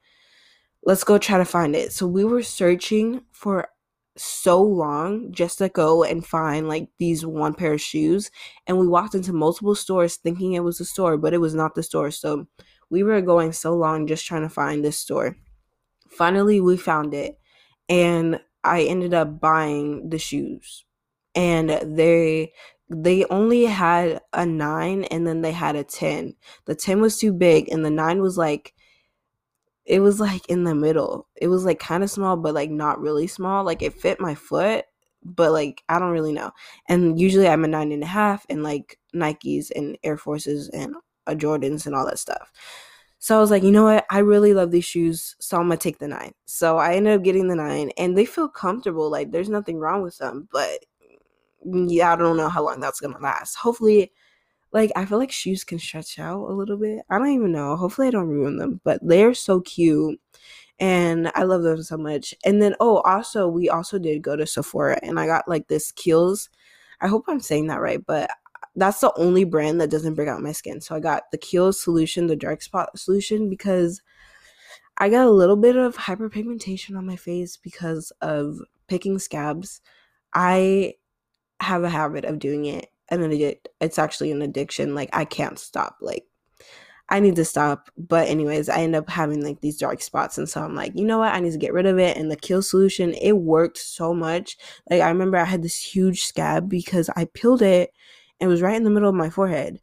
let's 0.84 1.04
go 1.04 1.18
try 1.18 1.40
to 1.40 1.46
find 1.46 1.76
it. 1.76 1.92
So 1.92 2.08
we 2.08 2.24
were 2.24 2.44
searching 2.44 3.22
for 3.32 3.70
so 4.18 4.62
long 4.62 5.32
just 5.34 5.58
to 5.58 5.68
go 5.70 6.04
and 6.04 6.26
find 6.26 6.68
like 6.68 6.88
these 7.00 7.26
one 7.26 7.54
pair 7.54 7.74
of 7.74 7.82
shoes 7.82 8.32
and 8.66 8.78
we 8.80 8.88
walked 8.88 9.14
into 9.14 9.34
multiple 9.34 9.76
stores 9.76 10.16
thinking 10.16 10.54
it 10.54 10.62
was 10.64 10.80
a 10.80 10.86
store 10.86 11.18
but 11.18 11.34
it 11.34 11.40
was 11.40 11.54
not 11.54 11.76
the 11.76 11.84
store 11.84 12.10
so 12.12 12.48
we 12.90 13.04
were 13.04 13.22
going 13.22 13.52
so 13.52 13.76
long 13.76 14.08
just 14.08 14.26
trying 14.26 14.44
to 14.44 14.50
find 14.50 14.86
this 14.86 14.98
store. 14.98 15.36
Finally 16.10 16.62
we 16.62 16.78
found 16.78 17.14
it 17.14 17.40
and 17.90 18.40
i 18.64 18.84
ended 18.84 19.14
up 19.14 19.40
buying 19.40 20.10
the 20.10 20.18
shoes 20.20 20.86
and 21.36 21.70
they 21.98 22.52
they 22.90 23.26
only 23.26 23.66
had 23.66 24.22
a 24.34 24.46
9 24.46 25.04
and 25.06 25.28
then 25.28 25.42
they 25.42 25.52
had 25.52 25.76
a 25.76 25.84
10 25.84 26.36
the 26.66 26.76
10 26.76 27.02
was 27.02 27.18
too 27.18 27.34
big 27.34 27.70
and 27.70 27.84
the 27.86 27.90
9 27.90 28.22
was 28.22 28.38
like 28.38 28.74
it 29.86 30.00
was 30.00 30.20
like 30.20 30.48
in 30.50 30.64
the 30.64 30.76
middle. 30.76 31.28
It 31.36 31.48
was 31.48 31.66
like 31.66 31.80
kind 31.80 32.04
of 32.04 32.10
small, 32.12 32.38
but 32.38 32.54
like 32.54 32.72
not 32.72 33.00
really 33.00 33.28
small. 33.28 33.64
Like 33.64 33.82
it 33.82 33.94
fit 33.94 34.20
my 34.20 34.36
foot, 34.36 34.86
but 35.24 35.52
like 35.52 35.84
I 35.90 36.00
don't 36.00 36.12
really 36.12 36.34
know. 36.34 36.52
And 36.88 37.20
usually 37.20 37.48
I'm 37.48 37.64
a 37.64 37.68
nine 37.68 37.92
and 37.92 38.04
a 38.04 38.08
half, 38.08 38.46
and 38.50 38.64
like 38.64 39.00
Nikes 39.16 39.72
and 39.76 39.98
Air 40.04 40.18
Forces 40.18 40.70
and 40.70 40.96
uh, 41.28 41.34
Jordans 41.34 41.86
and 41.86 41.96
all 41.96 42.06
that 42.06 42.20
stuff. 42.20 42.52
So 43.20 43.38
I 43.38 43.40
was 43.40 43.50
like, 43.52 43.64
you 43.64 43.72
know 43.72 43.86
what? 43.86 44.06
I 44.10 44.20
really 44.20 44.54
love 44.54 44.72
these 44.72 44.86
shoes, 44.86 45.36
so 45.40 45.58
I'm 45.58 45.64
gonna 45.64 45.78
take 45.78 46.00
the 46.00 46.08
nine. 46.08 46.34
So 46.46 46.78
I 46.78 46.96
ended 46.96 47.14
up 47.16 47.24
getting 47.24 47.48
the 47.48 47.56
nine, 47.56 47.92
and 47.98 48.18
they 48.18 48.26
feel 48.26 48.48
comfortable. 48.50 49.10
Like 49.10 49.32
there's 49.32 49.50
nothing 49.50 49.78
wrong 49.80 50.02
with 50.04 50.18
them, 50.18 50.48
but 50.52 50.80
yeah, 51.64 52.14
I 52.14 52.16
don't 52.16 52.38
know 52.38 52.50
how 52.50 52.64
long 52.64 52.80
that's 52.80 53.00
gonna 53.00 53.20
last. 53.20 53.56
Hopefully 53.56 54.12
like 54.76 54.92
I 54.98 55.06
feel 55.06 55.18
like 55.18 55.32
shoes 55.32 55.64
can 55.64 55.80
stretch 55.80 56.20
out 56.20 56.50
a 56.50 56.54
little 56.54 56.76
bit. 56.78 57.06
I 57.10 57.18
don't 57.18 57.30
even 57.30 57.54
know. 57.54 57.78
Hopefully 57.78 58.10
I 58.10 58.12
don't 58.12 58.28
ruin 58.28 58.58
them, 58.58 58.82
but 58.84 59.00
they're 59.02 59.34
so 59.34 59.62
cute 59.62 60.20
and 60.80 61.32
I 61.34 61.44
love 61.44 61.64
them 61.64 61.82
so 61.82 61.98
much. 61.98 62.36
And 62.44 62.62
then 62.62 62.76
oh, 62.82 62.98
also 62.98 63.48
we 63.48 63.70
also 63.70 63.98
did 63.98 64.22
go 64.22 64.36
to 64.36 64.46
Sephora 64.46 65.00
and 65.02 65.18
I 65.18 65.28
got 65.28 65.48
like 65.48 65.70
this 65.70 65.94
Kiehl's. 65.94 66.50
I 67.00 67.08
hope 67.08 67.24
I'm 67.30 67.40
saying 67.40 67.68
that 67.68 67.80
right, 67.80 68.06
but 68.06 68.30
that's 68.76 69.00
the 69.00 69.14
only 69.18 69.46
brand 69.46 69.80
that 69.80 69.90
doesn't 69.90 70.16
break 70.16 70.28
out 70.28 70.42
my 70.42 70.52
skin. 70.52 70.82
So 70.82 70.94
I 70.94 71.00
got 71.00 71.32
the 71.32 71.38
Kiehl's 71.38 71.82
solution, 71.82 72.28
the 72.28 72.36
dark 72.36 72.62
spot 72.62 73.00
solution 73.00 73.50
because 73.50 74.02
I 74.98 75.08
got 75.08 75.26
a 75.26 75.32
little 75.32 75.56
bit 75.56 75.78
of 75.78 75.96
hyperpigmentation 75.96 76.98
on 76.98 77.06
my 77.06 77.16
face 77.16 77.56
because 77.56 78.12
of 78.22 78.60
picking 78.88 79.20
scabs. 79.20 79.80
I 80.34 80.96
have 81.62 81.86
a 81.86 81.90
habit 81.90 82.26
of 82.26 82.40
doing 82.40 82.66
it 82.66 82.88
an 83.10 83.24
addict 83.24 83.68
it's 83.82 84.00
actually 84.00 84.32
an 84.32 84.42
addiction 84.42 84.96
like 84.96 85.10
i 85.14 85.26
can't 85.26 85.60
stop 85.60 85.98
like 86.02 86.26
I 87.10 87.20
need 87.20 87.36
to 87.36 87.46
stop. 87.46 87.92
But 87.98 88.28
anyways, 88.28 88.68
I 88.70 88.80
end 88.80 88.96
up 88.96 89.10
having 89.10 89.44
like 89.44 89.62
these 89.62 89.78
dark 89.78 90.02
spots. 90.02 90.38
And 90.38 90.50
so 90.50 90.62
I'm 90.62 90.76
like, 90.76 90.94
you 90.96 91.06
know 91.06 91.20
what? 91.20 91.34
I 91.34 91.40
need 91.40 91.52
to 91.52 91.58
get 91.58 91.74
rid 91.74 91.86
of 91.86 92.00
it. 92.00 92.18
And 92.18 92.32
the 92.32 92.36
kill 92.36 92.62
solution, 92.62 93.14
it 93.14 93.34
worked 93.34 93.78
so 93.78 94.14
much. 94.14 94.58
Like 94.90 95.02
I 95.02 95.10
remember 95.10 95.38
I 95.38 95.46
had 95.46 95.62
this 95.62 95.80
huge 95.80 96.24
scab 96.24 96.68
because 96.68 97.10
I 97.16 97.26
peeled 97.26 97.62
it 97.62 97.92
and 98.40 98.50
it 98.50 98.52
was 98.52 98.62
right 98.62 98.76
in 98.76 98.84
the 98.84 98.90
middle 98.90 99.10
of 99.10 99.16
my 99.16 99.30
forehead. 99.30 99.80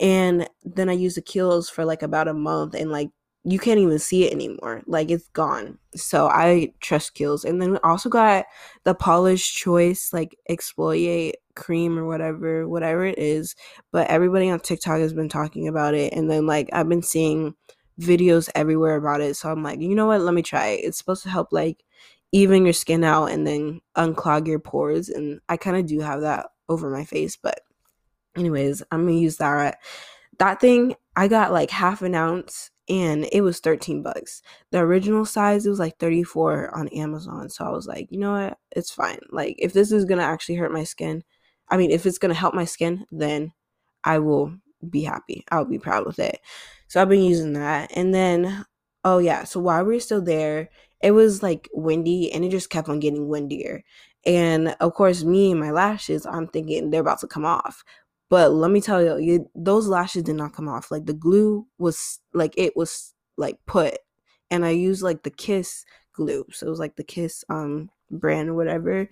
And 0.00 0.48
then 0.64 0.90
I 0.90 0.92
used 0.92 1.16
the 1.16 1.22
Kiehl's 1.22 1.70
for 1.70 1.86
like 1.86 2.02
about 2.02 2.28
a 2.28 2.34
month 2.34 2.74
and 2.74 2.90
like 2.90 3.08
you 3.44 3.58
can't 3.58 3.78
even 3.78 3.98
see 3.98 4.24
it 4.24 4.32
anymore. 4.32 4.82
Like 4.86 5.10
it's 5.10 5.28
gone. 5.28 5.78
So 5.94 6.26
I 6.26 6.74
trust 6.80 7.14
Kiehl's. 7.14 7.44
And 7.44 7.62
then 7.62 7.72
we 7.72 7.78
also 7.78 8.10
got 8.10 8.44
the 8.84 8.94
Paula's 8.94 9.46
Choice 9.46 10.12
like 10.12 10.36
exfoliate 10.50 11.34
cream 11.56 11.98
or 11.98 12.06
whatever, 12.06 12.68
whatever 12.68 13.04
it 13.04 13.18
is. 13.18 13.56
But 13.92 14.08
everybody 14.08 14.50
on 14.50 14.60
TikTok 14.60 14.98
has 14.98 15.12
been 15.12 15.28
talking 15.28 15.66
about 15.66 15.94
it. 15.94 16.12
And 16.12 16.30
then 16.30 16.46
like 16.46 16.68
I've 16.72 16.88
been 16.88 17.02
seeing 17.02 17.54
videos 18.00 18.48
everywhere 18.54 18.96
about 18.96 19.20
it. 19.20 19.36
So 19.36 19.50
I'm 19.50 19.62
like, 19.62 19.80
you 19.80 19.94
know 19.94 20.06
what? 20.06 20.20
Let 20.20 20.34
me 20.34 20.42
try 20.42 20.68
it. 20.68 20.84
It's 20.84 20.98
supposed 20.98 21.22
to 21.24 21.30
help 21.30 21.52
like 21.52 21.82
even 22.32 22.64
your 22.64 22.72
skin 22.72 23.02
out 23.02 23.26
and 23.26 23.46
then 23.46 23.80
unclog 23.96 24.46
your 24.46 24.58
pores. 24.58 25.08
And 25.08 25.40
I 25.48 25.56
kind 25.56 25.76
of 25.76 25.86
do 25.86 26.00
have 26.00 26.20
that 26.20 26.46
over 26.68 26.90
my 26.90 27.04
face. 27.04 27.36
But 27.36 27.60
anyways, 28.36 28.82
I'm 28.90 29.06
gonna 29.06 29.18
use 29.18 29.38
that. 29.38 29.78
That 30.38 30.60
thing, 30.60 30.94
I 31.16 31.28
got 31.28 31.52
like 31.52 31.70
half 31.70 32.02
an 32.02 32.14
ounce 32.14 32.70
and 32.88 33.28
it 33.32 33.40
was 33.40 33.60
13 33.60 34.02
bucks. 34.02 34.42
The 34.70 34.78
original 34.78 35.24
size 35.24 35.66
it 35.66 35.70
was 35.70 35.78
like 35.78 35.98
34 35.98 36.76
on 36.76 36.88
Amazon. 36.88 37.48
So 37.48 37.64
I 37.64 37.70
was 37.70 37.86
like, 37.86 38.10
you 38.10 38.18
know 38.18 38.32
what? 38.32 38.58
It's 38.70 38.90
fine. 38.90 39.18
Like 39.30 39.56
if 39.58 39.72
this 39.72 39.90
is 39.90 40.04
going 40.04 40.18
to 40.18 40.24
actually 40.24 40.56
hurt 40.56 40.72
my 40.72 40.84
skin, 40.84 41.24
I 41.68 41.76
mean, 41.76 41.90
if 41.90 42.06
it's 42.06 42.18
going 42.18 42.32
to 42.32 42.38
help 42.38 42.54
my 42.54 42.64
skin, 42.64 43.06
then 43.10 43.52
I 44.04 44.18
will 44.18 44.54
be 44.88 45.02
happy. 45.02 45.44
I'll 45.50 45.64
be 45.64 45.78
proud 45.78 46.06
with 46.06 46.18
it. 46.18 46.40
So 46.88 47.00
I've 47.00 47.08
been 47.08 47.22
using 47.22 47.54
that. 47.54 47.90
And 47.94 48.14
then 48.14 48.64
oh 49.04 49.18
yeah, 49.18 49.44
so 49.44 49.60
while 49.60 49.84
we 49.84 49.94
were 49.94 50.00
still 50.00 50.20
there, 50.20 50.68
it 51.00 51.12
was 51.12 51.42
like 51.42 51.68
windy 51.72 52.32
and 52.32 52.44
it 52.44 52.50
just 52.50 52.70
kept 52.70 52.88
on 52.88 53.00
getting 53.00 53.28
windier. 53.28 53.84
And 54.26 54.74
of 54.80 54.94
course, 54.94 55.22
me 55.22 55.52
and 55.52 55.60
my 55.60 55.70
lashes, 55.70 56.26
I'm 56.26 56.48
thinking 56.48 56.90
they're 56.90 57.02
about 57.02 57.20
to 57.20 57.28
come 57.28 57.44
off. 57.44 57.84
But 58.28 58.50
let 58.52 58.72
me 58.72 58.80
tell 58.80 59.00
you, 59.00 59.18
you, 59.18 59.50
those 59.54 59.86
lashes 59.86 60.24
did 60.24 60.34
not 60.34 60.52
come 60.52 60.68
off. 60.68 60.90
Like 60.90 61.06
the 61.06 61.14
glue 61.14 61.66
was 61.78 62.18
like 62.34 62.54
it 62.56 62.76
was 62.76 63.14
like 63.36 63.58
put, 63.66 63.98
and 64.50 64.64
I 64.64 64.70
used 64.70 65.02
like 65.02 65.22
the 65.22 65.30
Kiss 65.30 65.84
glue, 66.12 66.44
so 66.50 66.66
it 66.66 66.70
was 66.70 66.80
like 66.80 66.96
the 66.96 67.04
Kiss 67.04 67.44
um 67.48 67.90
brand 68.10 68.56
whatever, 68.56 69.08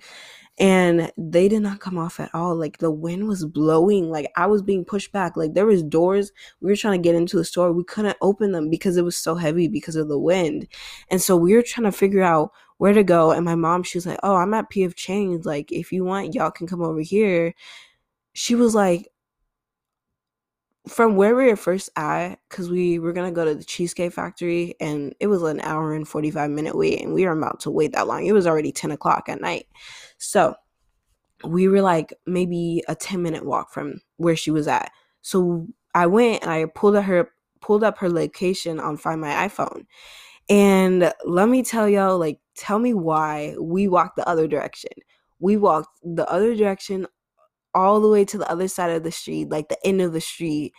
and 0.59 1.13
they 1.17 1.49
did 1.49 1.63
not 1.63 1.81
come 1.81 1.99
off 1.99 2.21
at 2.21 2.31
all. 2.35 2.55
Like 2.57 2.79
the 2.79 2.91
wind 2.91 3.27
was 3.29 3.45
blowing, 3.45 4.11
like 4.11 4.31
I 4.37 4.47
was 4.47 4.63
being 4.63 4.85
pushed 4.85 5.13
back. 5.13 5.37
Like 5.37 5.55
there 5.55 5.67
was 5.67 5.83
doors 5.83 6.33
we 6.61 6.71
were 6.71 6.77
trying 6.77 7.01
to 7.01 7.07
get 7.07 7.17
into 7.17 7.37
the 7.37 7.45
store, 7.45 7.73
we 7.73 7.85
couldn't 7.85 8.17
open 8.23 8.53
them 8.53 8.71
because 8.71 8.97
it 8.97 9.05
was 9.05 9.17
so 9.17 9.35
heavy 9.35 9.69
because 9.69 9.97
of 9.97 10.09
the 10.09 10.19
wind, 10.19 10.69
and 11.11 11.21
so 11.21 11.37
we 11.37 11.55
were 11.55 11.63
trying 11.63 11.85
to 11.91 11.93
figure 11.93 12.23
out 12.23 12.51
where 12.79 12.93
to 12.93 13.05
go. 13.05 13.31
And 13.33 13.45
my 13.45 13.55
mom, 13.55 13.83
she 13.83 13.99
was 13.99 14.07
like, 14.07 14.19
"Oh, 14.23 14.37
I'm 14.37 14.55
at 14.55 14.71
PF 14.71 14.95
Chang's. 14.97 15.47
Like 15.47 15.73
if 15.73 15.93
you 15.93 16.05
want, 16.05 16.35
y'all 16.35 16.51
can 16.51 16.67
come 16.67 16.83
over 16.83 17.01
here." 17.01 17.55
she 18.35 18.55
was 18.55 18.75
like, 18.75 19.09
from 20.89 21.17
where 21.17 21.35
we 21.35 21.47
were 21.47 21.57
first 21.57 21.91
at, 21.97 22.39
because 22.49 22.71
we 22.71 22.99
were 22.99 23.13
gonna 23.13 23.33
go 23.33 23.45
to 23.45 23.55
the 23.55 23.65
Cheesecake 23.65 24.13
Factory, 24.13 24.75
and 24.81 25.15
it 25.21 25.29
was 25.29 25.43
an 25.43 25.61
hour 25.61 25.95
and 25.95 26.07
45 26.07 26.51
minute 26.51 26.77
wait, 26.77 27.01
and 27.01 27.15
we 27.15 27.25
were 27.25 27.33
about 27.33 27.61
to 27.61 27.71
wait 27.71 27.93
that 27.93 28.07
long. 28.07 28.27
It 28.27 28.33
was 28.33 28.47
already 28.47 28.73
10 28.73 28.91
o'clock 28.91 29.29
at 29.29 29.41
night. 29.41 29.67
So 30.19 30.55
we 31.45 31.69
were 31.69 31.83
like 31.83 32.15
maybe 32.27 32.83
a 32.89 32.95
10 32.95 33.23
minute 33.23 33.45
walk 33.45 33.71
from 33.71 34.01
where 34.17 34.37
she 34.37 34.51
was 34.51 34.69
at. 34.69 34.91
So 35.23 35.67
I 35.95 36.07
went 36.07 36.43
and 36.43 36.51
I 36.51 36.67
pulled 36.67 36.97
up 36.97 37.05
her 37.05 37.31
pulled 37.61 37.83
up 37.83 37.99
her 37.99 38.11
location 38.11 38.79
on 38.79 38.97
Find 38.99 39.21
My 39.21 39.49
iPhone. 39.49 39.87
And 40.51 41.11
let 41.25 41.49
me 41.49 41.63
tell 41.63 41.89
y'all, 41.89 42.19
like, 42.19 42.39
tell 42.55 42.79
me 42.79 42.93
why 42.93 43.57
we 43.59 43.89
walked 43.89 44.17
the 44.17 44.29
other 44.29 44.47
direction. 44.47 44.91
We 45.39 45.57
walked 45.57 45.99
the 46.03 46.29
other 46.31 46.55
direction 46.55 47.07
all 47.75 48.01
the 48.01 48.09
way 48.09 48.25
to 48.25 48.39
the 48.39 48.51
other 48.51 48.69
side 48.69 48.91
of 48.91 49.03
the 49.03 49.13
street, 49.13 49.51
like 49.51 49.69
the 49.69 49.87
end 49.87 50.01
of 50.01 50.13
the 50.13 50.21
street, 50.21 50.73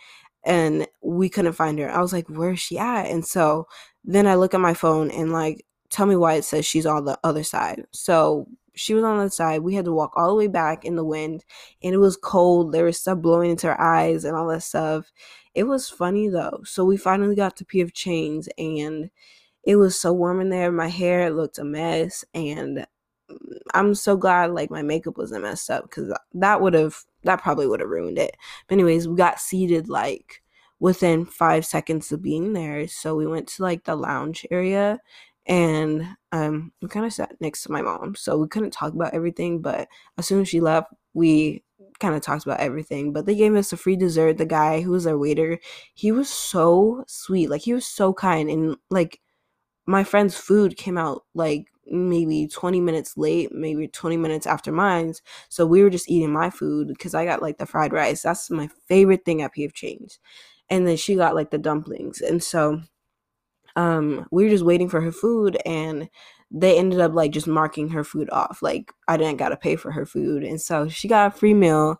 and 0.44 0.86
we 1.02 1.28
couldn't 1.28 1.52
find 1.52 1.78
her. 1.78 1.90
I 1.90 2.00
was 2.00 2.12
like, 2.12 2.28
where 2.28 2.52
is 2.52 2.60
she 2.60 2.78
at? 2.78 3.06
And 3.06 3.24
so 3.24 3.66
then 4.04 4.26
I 4.26 4.36
look 4.36 4.54
at 4.54 4.60
my 4.60 4.74
phone 4.74 5.10
and 5.10 5.32
like, 5.32 5.66
tell 5.90 6.06
me 6.06 6.16
why 6.16 6.34
it 6.34 6.44
says 6.44 6.64
she's 6.64 6.86
on 6.86 7.04
the 7.04 7.18
other 7.24 7.42
side. 7.42 7.84
So 7.92 8.46
she 8.74 8.94
was 8.94 9.04
on 9.04 9.18
the 9.18 9.30
side. 9.30 9.62
We 9.62 9.74
had 9.74 9.86
to 9.86 9.92
walk 9.92 10.12
all 10.16 10.28
the 10.28 10.34
way 10.34 10.46
back 10.46 10.84
in 10.84 10.96
the 10.96 11.04
wind, 11.04 11.44
and 11.82 11.94
it 11.94 11.98
was 11.98 12.16
cold. 12.16 12.72
There 12.72 12.84
was 12.84 12.98
stuff 12.98 13.18
blowing 13.18 13.50
into 13.50 13.66
her 13.68 13.80
eyes 13.80 14.24
and 14.24 14.36
all 14.36 14.48
that 14.48 14.62
stuff. 14.62 15.10
It 15.54 15.64
was 15.64 15.88
funny 15.88 16.28
though. 16.28 16.60
So 16.64 16.84
we 16.84 16.96
finally 16.96 17.34
got 17.34 17.56
to 17.56 17.64
PF 17.64 17.92
Chang's, 17.94 18.48
and 18.58 19.10
it 19.64 19.76
was 19.76 19.98
so 19.98 20.12
warm 20.12 20.40
in 20.40 20.50
there. 20.50 20.70
My 20.70 20.88
hair 20.88 21.30
looked 21.30 21.58
a 21.58 21.64
mess, 21.64 22.24
and 22.34 22.86
I'm 23.74 23.94
so 23.94 24.16
glad 24.16 24.52
like 24.52 24.70
my 24.70 24.82
makeup 24.82 25.18
wasn't 25.18 25.42
messed 25.42 25.70
up 25.70 25.84
because 25.84 26.12
that 26.34 26.60
would 26.60 26.74
have 26.74 26.96
that 27.24 27.42
probably 27.42 27.66
would 27.66 27.80
have 27.80 27.88
ruined 27.90 28.18
it. 28.18 28.36
But 28.68 28.74
anyways, 28.74 29.08
we 29.08 29.16
got 29.16 29.40
seated 29.40 29.88
like 29.88 30.42
within 30.78 31.24
five 31.24 31.64
seconds 31.66 32.12
of 32.12 32.22
being 32.22 32.52
there. 32.52 32.86
So 32.88 33.16
we 33.16 33.26
went 33.26 33.48
to 33.48 33.62
like 33.62 33.84
the 33.84 33.96
lounge 33.96 34.46
area 34.50 35.00
and 35.46 36.06
um 36.32 36.72
we 36.82 36.88
kind 36.88 37.06
of 37.06 37.12
sat 37.12 37.36
next 37.40 37.62
to 37.64 37.72
my 37.72 37.82
mom. 37.82 38.14
So 38.14 38.36
we 38.38 38.48
couldn't 38.48 38.72
talk 38.72 38.92
about 38.92 39.14
everything, 39.14 39.60
but 39.60 39.88
as 40.18 40.26
soon 40.26 40.42
as 40.42 40.48
she 40.48 40.60
left, 40.60 40.92
we 41.14 41.62
kind 41.98 42.14
of 42.14 42.20
talked 42.22 42.44
about 42.44 42.60
everything. 42.60 43.12
But 43.12 43.26
they 43.26 43.34
gave 43.34 43.54
us 43.54 43.72
a 43.72 43.76
free 43.76 43.96
dessert. 43.96 44.38
The 44.38 44.46
guy 44.46 44.82
who 44.82 44.90
was 44.92 45.06
our 45.06 45.18
waiter, 45.18 45.58
he 45.94 46.12
was 46.12 46.28
so 46.28 47.04
sweet. 47.08 47.50
Like 47.50 47.62
he 47.62 47.74
was 47.74 47.86
so 47.86 48.12
kind 48.12 48.50
and 48.50 48.76
like 48.90 49.20
my 49.86 50.04
friend's 50.04 50.36
food 50.36 50.76
came 50.76 50.98
out 50.98 51.24
like 51.34 51.66
maybe 51.88 52.48
20 52.48 52.80
minutes 52.80 53.16
late, 53.16 53.52
maybe 53.52 53.88
20 53.88 54.16
minutes 54.16 54.46
after 54.46 54.72
mine's. 54.72 55.22
So 55.48 55.66
we 55.66 55.82
were 55.82 55.90
just 55.90 56.10
eating 56.10 56.32
my 56.32 56.50
food 56.50 56.88
because 56.88 57.14
I 57.14 57.24
got 57.24 57.42
like 57.42 57.58
the 57.58 57.66
fried 57.66 57.92
rice. 57.92 58.22
That's 58.22 58.50
my 58.50 58.68
favorite 58.88 59.24
thing 59.24 59.42
at 59.42 59.54
PF 59.54 59.72
Chang's. 59.74 60.18
And 60.70 60.86
then 60.86 60.96
she 60.96 61.14
got 61.16 61.34
like 61.34 61.50
the 61.50 61.58
dumplings. 61.58 62.20
And 62.20 62.42
so 62.42 62.80
um 63.76 64.26
we 64.30 64.44
were 64.44 64.50
just 64.50 64.64
waiting 64.64 64.88
for 64.88 65.00
her 65.00 65.12
food 65.12 65.58
and 65.66 66.08
they 66.50 66.78
ended 66.78 67.00
up 67.00 67.12
like 67.12 67.32
just 67.32 67.46
marking 67.46 67.88
her 67.90 68.04
food 68.04 68.30
off. 68.30 68.62
Like 68.62 68.92
I 69.08 69.16
didn't 69.16 69.38
gotta 69.38 69.56
pay 69.56 69.76
for 69.76 69.90
her 69.92 70.06
food. 70.06 70.44
And 70.44 70.60
so 70.60 70.88
she 70.88 71.08
got 71.08 71.34
a 71.34 71.36
free 71.36 71.54
meal 71.54 71.96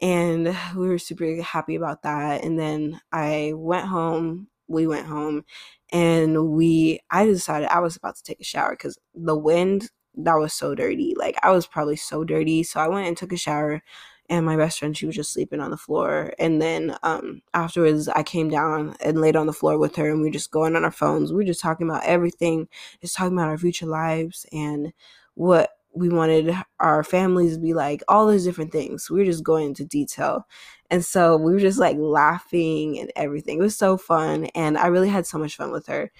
and 0.00 0.56
we 0.76 0.88
were 0.88 0.98
super 0.98 1.42
happy 1.42 1.76
about 1.76 2.02
that. 2.02 2.44
And 2.44 2.58
then 2.58 3.00
I 3.12 3.52
went 3.56 3.86
home 3.86 4.48
we 4.68 4.86
went 4.86 5.06
home 5.06 5.44
and 5.92 6.50
we 6.50 7.00
I 7.10 7.26
decided 7.26 7.68
I 7.68 7.80
was 7.80 7.96
about 7.96 8.16
to 8.16 8.22
take 8.22 8.40
a 8.40 8.44
shower 8.44 8.70
because 8.72 8.98
the 9.14 9.36
wind 9.36 9.90
that 10.16 10.34
was 10.34 10.52
so 10.52 10.74
dirty. 10.74 11.14
Like 11.16 11.38
I 11.42 11.50
was 11.50 11.66
probably 11.66 11.96
so 11.96 12.24
dirty. 12.24 12.62
So 12.62 12.80
I 12.80 12.88
went 12.88 13.06
and 13.08 13.16
took 13.16 13.32
a 13.32 13.36
shower 13.36 13.82
and 14.28 14.46
my 14.46 14.56
best 14.56 14.78
friend 14.78 14.96
she 14.96 15.06
was 15.06 15.16
just 15.16 15.32
sleeping 15.32 15.60
on 15.60 15.70
the 15.70 15.76
floor 15.76 16.32
and 16.38 16.62
then 16.62 16.96
um 17.02 17.42
afterwards 17.52 18.08
i 18.08 18.22
came 18.22 18.48
down 18.48 18.94
and 19.00 19.20
laid 19.20 19.36
on 19.36 19.46
the 19.46 19.52
floor 19.52 19.76
with 19.76 19.96
her 19.96 20.08
and 20.08 20.20
we 20.20 20.28
were 20.28 20.32
just 20.32 20.52
going 20.52 20.76
on 20.76 20.84
our 20.84 20.90
phones 20.92 21.32
we 21.32 21.36
were 21.36 21.44
just 21.44 21.60
talking 21.60 21.88
about 21.88 22.04
everything 22.04 22.68
just 23.00 23.16
talking 23.16 23.32
about 23.36 23.48
our 23.48 23.58
future 23.58 23.86
lives 23.86 24.46
and 24.52 24.92
what 25.34 25.70
we 25.94 26.08
wanted 26.08 26.54
our 26.78 27.02
families 27.02 27.54
to 27.54 27.60
be 27.60 27.74
like 27.74 28.02
all 28.08 28.26
those 28.26 28.44
different 28.44 28.72
things 28.72 29.10
we 29.10 29.18
were 29.18 29.24
just 29.24 29.44
going 29.44 29.66
into 29.66 29.84
detail 29.84 30.46
and 30.90 31.04
so 31.04 31.36
we 31.36 31.52
were 31.52 31.60
just 31.60 31.78
like 31.78 31.96
laughing 31.98 32.98
and 32.98 33.12
everything. 33.14 33.58
It 33.58 33.62
was 33.62 33.76
so 33.76 33.96
fun. 33.96 34.46
And 34.56 34.76
I 34.76 34.88
really 34.88 35.08
had 35.08 35.26
so 35.26 35.38
much 35.38 35.56
fun 35.56 35.70
with 35.70 35.86
her. 35.86 36.10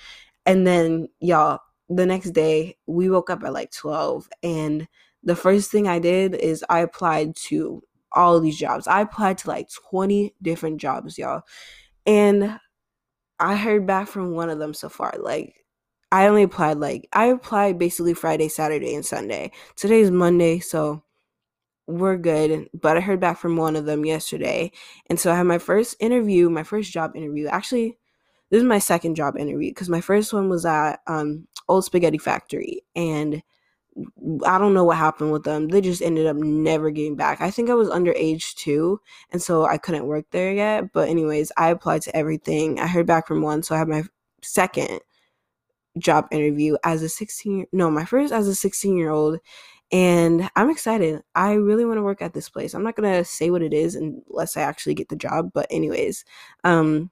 And 0.46 0.66
then, 0.66 1.08
y'all, 1.20 1.60
the 1.88 2.06
next 2.06 2.30
day, 2.30 2.76
we 2.86 3.10
woke 3.10 3.30
up 3.30 3.42
at 3.42 3.52
like 3.52 3.72
12. 3.72 4.28
And 4.42 4.88
the 5.24 5.36
first 5.36 5.70
thing 5.70 5.88
I 5.88 5.98
did 5.98 6.34
is 6.34 6.64
I 6.70 6.80
applied 6.80 7.34
to 7.48 7.82
all 8.12 8.40
these 8.40 8.58
jobs. 8.58 8.86
I 8.86 9.00
applied 9.00 9.38
to 9.38 9.48
like 9.48 9.68
20 9.70 10.34
different 10.40 10.80
jobs, 10.80 11.18
y'all. 11.18 11.42
And 12.06 12.58
I 13.40 13.56
heard 13.56 13.86
back 13.86 14.06
from 14.06 14.32
one 14.32 14.50
of 14.50 14.58
them 14.60 14.74
so 14.74 14.88
far. 14.88 15.14
Like, 15.18 15.64
I 16.12 16.26
only 16.26 16.42
applied 16.42 16.78
like, 16.78 17.08
I 17.12 17.26
applied 17.26 17.78
basically 17.78 18.14
Friday, 18.14 18.48
Saturday, 18.48 18.94
and 18.94 19.06
Sunday. 19.06 19.52
Today 19.76 20.00
is 20.00 20.10
Monday. 20.10 20.58
So, 20.58 21.02
we're 21.86 22.16
good. 22.16 22.68
But 22.72 22.96
I 22.96 23.00
heard 23.00 23.20
back 23.20 23.38
from 23.38 23.56
one 23.56 23.76
of 23.76 23.84
them 23.84 24.04
yesterday. 24.04 24.72
And 25.08 25.18
so 25.18 25.32
I 25.32 25.36
had 25.36 25.46
my 25.46 25.58
first 25.58 25.96
interview, 26.00 26.48
my 26.48 26.62
first 26.62 26.92
job 26.92 27.16
interview. 27.16 27.48
Actually, 27.48 27.98
this 28.50 28.58
is 28.58 28.64
my 28.64 28.78
second 28.78 29.16
job 29.16 29.36
interview 29.36 29.70
because 29.70 29.88
my 29.88 30.00
first 30.00 30.32
one 30.32 30.48
was 30.48 30.64
at 30.64 31.00
um, 31.06 31.46
Old 31.68 31.84
Spaghetti 31.84 32.18
Factory. 32.18 32.82
And 32.94 33.42
I 34.46 34.58
don't 34.58 34.74
know 34.74 34.84
what 34.84 34.96
happened 34.96 35.32
with 35.32 35.42
them. 35.42 35.68
They 35.68 35.80
just 35.80 36.00
ended 36.00 36.26
up 36.26 36.36
never 36.36 36.90
getting 36.90 37.16
back. 37.16 37.40
I 37.40 37.50
think 37.50 37.68
I 37.70 37.74
was 37.74 37.88
underage 37.88 38.54
too, 38.54 39.00
and 39.32 39.42
so 39.42 39.66
I 39.66 39.78
couldn't 39.78 40.06
work 40.06 40.26
there 40.30 40.52
yet. 40.52 40.92
But 40.92 41.08
anyways, 41.08 41.50
I 41.56 41.70
applied 41.70 42.02
to 42.02 42.16
everything. 42.16 42.78
I 42.78 42.86
heard 42.86 43.06
back 43.06 43.26
from 43.26 43.42
one, 43.42 43.62
so 43.62 43.74
I 43.74 43.78
had 43.78 43.88
my 43.88 44.04
second 44.42 45.00
job 45.98 46.26
interview 46.30 46.76
as 46.84 47.02
a 47.02 47.08
16 47.08 47.66
no, 47.72 47.90
my 47.90 48.04
first 48.04 48.32
as 48.32 48.48
a 48.48 48.54
16 48.54 48.96
year 48.96 49.10
old 49.10 49.38
and 49.92 50.48
I'm 50.54 50.70
excited. 50.70 51.20
I 51.34 51.54
really 51.54 51.84
want 51.84 51.98
to 51.98 52.02
work 52.02 52.22
at 52.22 52.32
this 52.32 52.48
place. 52.48 52.74
I'm 52.74 52.84
not 52.84 52.94
to 52.96 53.24
say 53.24 53.50
what 53.50 53.62
it 53.62 53.74
is 53.74 53.96
unless 53.96 54.56
I 54.56 54.62
actually 54.62 54.94
get 54.94 55.08
the 55.08 55.16
job, 55.16 55.50
but 55.52 55.66
anyways, 55.70 56.24
um 56.64 57.10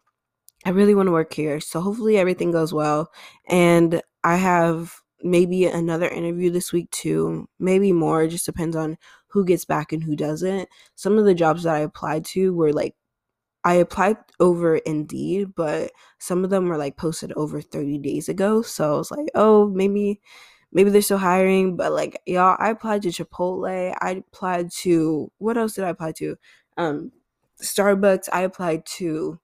I 0.64 0.70
really 0.70 0.94
want 0.94 1.06
to 1.06 1.12
work 1.12 1.32
here. 1.32 1.60
So 1.60 1.80
hopefully 1.80 2.18
everything 2.18 2.50
goes 2.50 2.72
well. 2.74 3.10
And 3.48 4.02
I 4.24 4.36
have 4.36 5.00
maybe 5.22 5.66
another 5.66 6.08
interview 6.08 6.50
this 6.50 6.72
week 6.72 6.90
too, 6.90 7.48
maybe 7.58 7.92
more. 7.92 8.22
It 8.24 8.28
just 8.28 8.46
depends 8.46 8.76
on 8.76 8.98
who 9.28 9.44
gets 9.44 9.64
back 9.64 9.92
and 9.92 10.02
who 10.02 10.16
doesn't. 10.16 10.68
Some 10.94 11.18
of 11.18 11.24
the 11.24 11.34
jobs 11.34 11.62
that 11.64 11.74
I 11.74 11.80
applied 11.80 12.24
to 12.26 12.54
were 12.54 12.72
like 12.72 12.94
I 13.64 13.74
applied 13.74 14.16
over 14.40 14.76
Indeed, 14.76 15.54
but 15.54 15.92
some 16.18 16.44
of 16.44 16.50
them 16.50 16.68
were 16.68 16.76
like 16.78 16.96
posted 16.96 17.32
over 17.34 17.60
30 17.60 17.98
days 17.98 18.28
ago. 18.28 18.62
So 18.62 18.94
I 18.94 18.98
was 18.98 19.10
like, 19.10 19.28
oh, 19.34 19.68
maybe 19.68 20.20
maybe 20.72 20.90
they're 20.90 21.02
still 21.02 21.18
hiring. 21.18 21.76
But 21.76 21.92
like 21.92 22.20
y'all, 22.26 22.56
I 22.58 22.70
applied 22.70 23.02
to 23.02 23.08
Chipotle. 23.10 23.94
I 24.00 24.10
applied 24.10 24.70
to 24.82 25.30
what 25.38 25.58
else 25.58 25.74
did 25.74 25.84
I 25.84 25.90
apply 25.90 26.12
to? 26.12 26.36
Um 26.76 27.12
Starbucks. 27.62 28.28
I 28.32 28.42
applied 28.42 28.86
to 28.98 29.40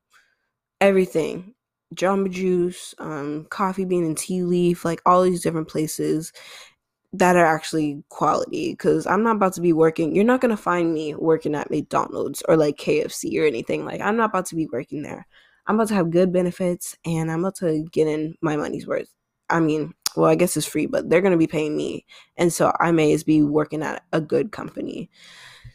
everything. 0.81 1.55
Jamba 1.95 2.31
Juice, 2.31 2.95
um, 2.99 3.47
Coffee 3.51 3.85
Bean 3.85 4.05
and 4.05 4.19
Tea 4.19 4.43
Leaf, 4.43 4.85
like 4.85 5.01
all 5.07 5.23
these 5.23 5.43
different 5.43 5.69
places 5.69 6.33
that 7.19 7.37
are 7.37 7.47
actually 7.47 8.03
quality 8.09 8.73
because 8.73 9.07
I'm 9.07 9.23
not 9.23 9.37
about 9.37 9.53
to 9.55 9.61
be 9.61 9.73
working. 9.73 10.15
You're 10.15 10.25
not 10.25 10.41
going 10.41 10.51
to 10.55 10.61
find 10.61 10.93
me 10.93 11.15
working 11.15 11.55
at 11.55 11.71
McDonald's 11.71 12.43
or 12.49 12.57
like 12.57 12.77
KFC 12.77 13.41
or 13.41 13.47
anything. 13.47 13.85
Like, 13.85 14.01
I'm 14.01 14.17
not 14.17 14.31
about 14.31 14.47
to 14.47 14.57
be 14.57 14.67
working 14.67 15.03
there. 15.03 15.27
I'm 15.67 15.77
about 15.77 15.89
to 15.89 15.95
have 15.95 16.11
good 16.11 16.33
benefits 16.33 16.97
and 17.05 17.31
I'm 17.31 17.41
about 17.41 17.57
to 17.57 17.85
get 17.93 18.09
in 18.09 18.35
my 18.41 18.57
money's 18.57 18.87
worth. 18.87 19.09
I 19.49 19.61
mean, 19.61 19.95
well, 20.17 20.31
I 20.31 20.35
guess 20.35 20.57
it's 20.57 20.67
free, 20.67 20.87
but 20.87 21.09
they're 21.09 21.21
going 21.21 21.33
to 21.33 21.39
be 21.39 21.47
paying 21.47 21.77
me. 21.77 22.05
And 22.37 22.53
so 22.53 22.73
I 22.81 22.91
may 22.91 23.13
as 23.13 23.23
be 23.23 23.43
working 23.43 23.83
at 23.83 24.03
a 24.13 24.21
good 24.21 24.51
company. 24.51 25.09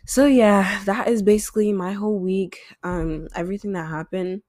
So, 0.05 0.25
yeah, 0.25 0.83
that 0.85 1.07
is 1.07 1.23
basically 1.23 1.71
my 1.71 1.93
whole 1.93 2.19
week. 2.19 2.59
Um, 2.83 3.29
everything 3.35 3.73
that 3.73 3.87
happened. 3.87 4.41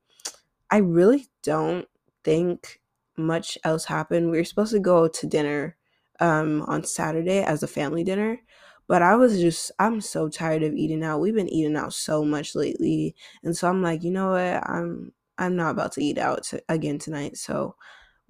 I 0.71 0.79
really 0.79 1.29
don't 1.43 1.87
think 2.25 2.81
much 3.17 3.59
else 3.65 3.85
happened. 3.85 4.31
We 4.31 4.39
were 4.39 4.45
supposed 4.45 4.73
to 4.73 4.81
go 4.81 5.07
to 5.07 5.27
dinner 5.27 5.77
um, 6.21 6.63
on 6.63 6.85
Saturday 6.85 7.43
as 7.43 7.63
a 7.63 7.69
family 7.69 8.05
dinner. 8.05 8.41
But 8.89 9.03
I 9.03 9.15
was 9.15 9.41
just, 9.41 9.71
I'm 9.79 10.01
so 10.01 10.29
tired 10.29 10.63
of 10.63 10.75
eating 10.75 11.05
out. 11.05 11.21
We've 11.21 11.35
been 11.35 11.49
eating 11.49 11.77
out 11.77 11.95
so 11.95 12.25
much 12.25 12.55
lately. 12.55 13.15
And 13.45 13.57
so 13.57 13.69
I'm 13.69 13.83
like, 13.83 14.03
you 14.03 14.11
know 14.11 14.31
what? 14.31 14.69
I'm, 14.69 15.13
I'm 15.39 15.55
not 15.55 15.71
about 15.71 15.93
to 15.93 16.05
eat 16.05 16.19
out 16.19 16.43
to, 16.45 16.63
again 16.69 16.99
tonight. 16.99 17.37
So 17.37 17.77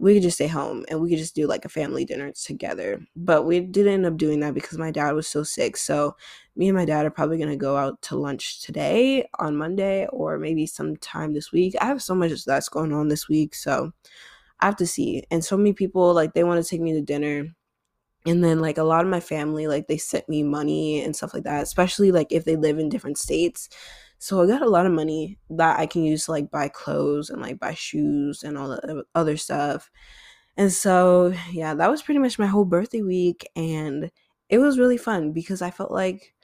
we 0.01 0.15
could 0.15 0.23
just 0.23 0.37
stay 0.37 0.47
home 0.47 0.85
and 0.89 1.01
we 1.01 1.11
could 1.11 1.19
just 1.19 1.35
do 1.35 1.47
like 1.47 1.67
a 1.67 1.71
family 1.71 2.07
dinner 2.07 2.33
together. 2.33 3.01
But 3.15 3.43
we 3.45 3.61
didn't 3.61 3.93
end 3.93 4.07
up 4.07 4.17
doing 4.17 4.41
that 4.41 4.55
because 4.55 4.79
my 4.79 4.91
dad 4.91 5.13
was 5.13 5.29
so 5.29 5.43
sick. 5.43 5.77
So 5.77 6.17
me 6.57 6.69
and 6.69 6.77
my 6.77 6.87
dad 6.87 7.05
are 7.05 7.11
probably 7.11 7.37
going 7.37 7.51
to 7.51 7.57
go 7.57 7.77
out 7.77 8.01
to 8.03 8.17
lunch 8.17 8.63
today 8.63 9.27
on 9.39 9.57
Monday 9.57 10.07
or 10.11 10.39
maybe 10.39 10.67
sometime 10.67 11.35
this 11.35 11.53
week. 11.53 11.75
I 11.81 11.87
have 11.87 12.03
so 12.03 12.15
much 12.15 12.33
that's 12.45 12.71
going 12.71 12.93
on 12.95 13.09
this 13.09 13.29
week. 13.29 13.55
So 13.55 13.93
I 14.61 14.67
have 14.67 14.77
to 14.77 14.87
see. 14.87 15.23
And 15.31 15.45
so 15.45 15.57
many 15.57 15.75
people 15.75 16.15
like 16.15 16.33
they 16.33 16.45
want 16.45 16.63
to 16.63 16.69
take 16.69 16.81
me 16.81 16.93
to 16.95 17.03
dinner 17.03 17.55
and 18.27 18.45
then 18.45 18.61
like 18.61 18.79
a 18.79 18.83
lot 18.85 19.05
of 19.05 19.11
my 19.11 19.21
family 19.21 19.67
like 19.67 19.87
they 19.87 19.97
sent 19.97 20.29
me 20.29 20.43
money 20.43 21.03
and 21.03 21.17
stuff 21.17 21.33
like 21.35 21.45
that 21.45 21.63
especially 21.63 22.13
like 22.13 22.33
if 22.33 22.45
they 22.45 22.57
live 22.57 22.79
in 22.79 22.89
different 22.89 23.19
states. 23.19 23.69
So 24.19 24.43
i 24.43 24.47
got 24.47 24.63
a 24.63 24.69
lot 24.69 24.87
of 24.87 24.93
money 24.93 25.39
that 25.51 25.79
i 25.81 25.87
can 25.87 26.05
use 26.05 26.27
to 26.27 26.33
like 26.33 26.51
buy 26.51 26.69
clothes 26.69 27.31
and 27.31 27.41
like 27.43 27.59
buy 27.59 27.75
shoes 27.75 28.43
and 28.43 28.59
all 28.59 28.69
the 28.69 29.05
other 29.15 29.37
stuff. 29.37 29.91
And 30.57 30.73
so 30.73 31.33
yeah 31.53 31.75
that 31.75 31.91
was 31.91 32.03
pretty 32.03 32.21
much 32.21 32.39
my 32.39 32.47
whole 32.47 32.65
birthday 32.65 33.03
week 33.03 33.49
and 33.57 34.11
it 34.49 34.59
was 34.59 34.79
really 34.79 34.99
fun 34.99 35.33
because 35.33 35.63
i 35.63 35.71
felt 35.71 35.93
like 35.93 36.35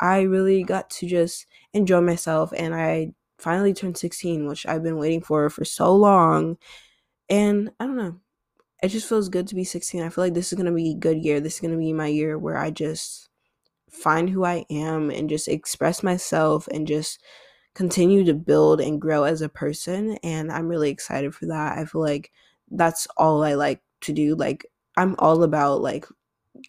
i 0.00 0.22
really 0.22 0.62
got 0.64 0.90
to 0.90 1.06
just 1.06 1.46
enjoy 1.72 2.00
myself 2.00 2.52
and 2.56 2.74
i 2.74 3.12
finally 3.38 3.72
turned 3.74 3.96
16 3.96 4.46
which 4.46 4.66
i've 4.66 4.82
been 4.82 4.98
waiting 4.98 5.22
for 5.22 5.48
for 5.50 5.64
so 5.64 5.94
long. 5.94 6.58
And 7.30 7.70
i 7.80 7.86
don't 7.86 7.96
know 7.96 8.20
it 8.82 8.88
just 8.88 9.08
feels 9.08 9.28
good 9.28 9.46
to 9.48 9.54
be 9.54 9.64
16. 9.64 10.02
I 10.02 10.08
feel 10.08 10.24
like 10.24 10.34
this 10.34 10.52
is 10.52 10.56
going 10.56 10.66
to 10.66 10.72
be 10.72 10.90
a 10.90 10.94
good 10.94 11.24
year. 11.24 11.40
This 11.40 11.54
is 11.54 11.60
going 11.60 11.72
to 11.72 11.78
be 11.78 11.92
my 11.92 12.08
year 12.08 12.36
where 12.36 12.58
I 12.58 12.70
just 12.70 13.28
find 13.90 14.28
who 14.28 14.44
I 14.44 14.64
am 14.70 15.10
and 15.10 15.28
just 15.28 15.46
express 15.48 16.02
myself 16.02 16.66
and 16.68 16.86
just 16.86 17.20
continue 17.74 18.24
to 18.24 18.34
build 18.34 18.80
and 18.80 19.00
grow 19.00 19.24
as 19.24 19.40
a 19.40 19.48
person. 19.48 20.18
And 20.24 20.50
I'm 20.50 20.68
really 20.68 20.90
excited 20.90 21.34
for 21.34 21.46
that. 21.46 21.78
I 21.78 21.84
feel 21.84 22.00
like 22.00 22.32
that's 22.70 23.06
all 23.16 23.44
I 23.44 23.54
like 23.54 23.80
to 24.02 24.12
do. 24.12 24.34
Like, 24.34 24.66
I'm 24.96 25.14
all 25.18 25.42
about 25.42 25.80
like 25.80 26.06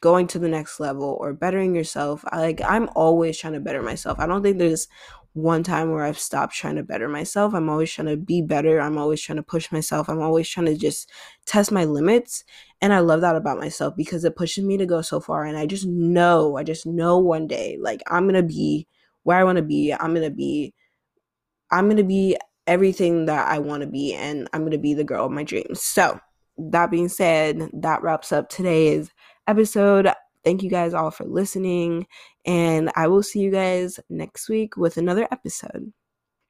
going 0.02 0.28
to 0.28 0.40
the 0.40 0.48
next 0.48 0.80
level 0.80 1.18
or 1.20 1.34
bettering 1.34 1.76
yourself. 1.76 2.24
I 2.32 2.40
like 2.40 2.62
I'm 2.64 2.90
always 2.96 3.38
trying 3.38 3.54
to 3.54 3.60
better 3.60 3.82
myself. 3.82 4.20
I 4.20 4.28
don't 4.28 4.44
think 4.44 4.60
there's 4.60 4.88
one 5.34 5.64
time 5.64 5.92
where 5.92 6.04
I've 6.04 6.20
stopped 6.20 6.56
trying 6.56 6.76
to 6.76 6.84
better 6.84 7.10
myself. 7.10 7.54
I'm 7.54 7.70
always 7.70 7.92
trying 7.92 8.08
to 8.08 8.18
be 8.18 8.42
better. 8.42 8.80
I'm 8.80 8.98
always 8.98 9.22
trying 9.22 9.38
to 9.38 9.44
push 9.44 9.72
myself. 9.72 10.08
I'm 10.08 10.22
always 10.22 10.48
trying 10.48 10.68
to 10.68 10.76
just 10.76 11.12
test 11.46 11.72
my 11.72 11.86
limits. 11.86 12.44
And 12.82 12.94
I 12.94 13.00
love 13.00 13.22
that 13.22 13.36
about 13.36 13.58
myself 13.58 13.96
because 13.98 14.24
it 14.26 14.36
pushes 14.36 14.64
me 14.64 14.78
to 14.78 14.86
go 14.86 15.02
so 15.02 15.20
far. 15.20 15.44
And 15.44 15.58
I 15.58 15.66
just 15.66 15.88
know, 15.88 16.58
I 16.58 16.64
just 16.64 16.86
know 16.86 17.18
one 17.18 17.48
day, 17.48 17.78
like, 17.82 18.02
I'm 18.08 18.26
going 18.26 18.36
to 18.36 18.44
be 18.44 18.88
where 19.24 19.38
I 19.38 19.44
want 19.44 19.58
to 19.58 19.64
be. 19.64 19.92
I'm 19.92 20.14
going 20.14 20.30
to 20.30 20.36
be, 20.36 20.74
I'm 21.72 21.86
going 21.86 21.98
to 21.98 22.04
be 22.04 22.38
everything 22.68 23.26
that 23.26 23.48
I 23.48 23.60
want 23.60 23.82
to 23.82 23.88
be. 23.88 24.14
And 24.14 24.48
I'm 24.54 24.62
going 24.62 24.72
to 24.72 24.78
be 24.78 24.94
the 24.94 25.04
girl 25.04 25.26
of 25.26 25.32
my 25.32 25.44
dreams. 25.44 25.82
So, 25.82 26.20
that 26.58 26.92
being 26.92 27.10
said, 27.10 27.70
that 27.74 28.04
wraps 28.04 28.32
up 28.32 28.50
today's 28.50 29.10
episode. 29.48 30.08
Thank 30.44 30.62
you 30.62 30.70
guys 30.70 30.94
all 30.94 31.10
for 31.10 31.24
listening, 31.24 32.06
and 32.46 32.92
I 32.96 33.08
will 33.08 33.24
see 33.24 33.40
you 33.40 33.52
guys 33.52 34.00
next 34.10 34.50
week 34.50 34.78
with 34.78 34.98
another 34.98 35.28
episode. 35.32 35.92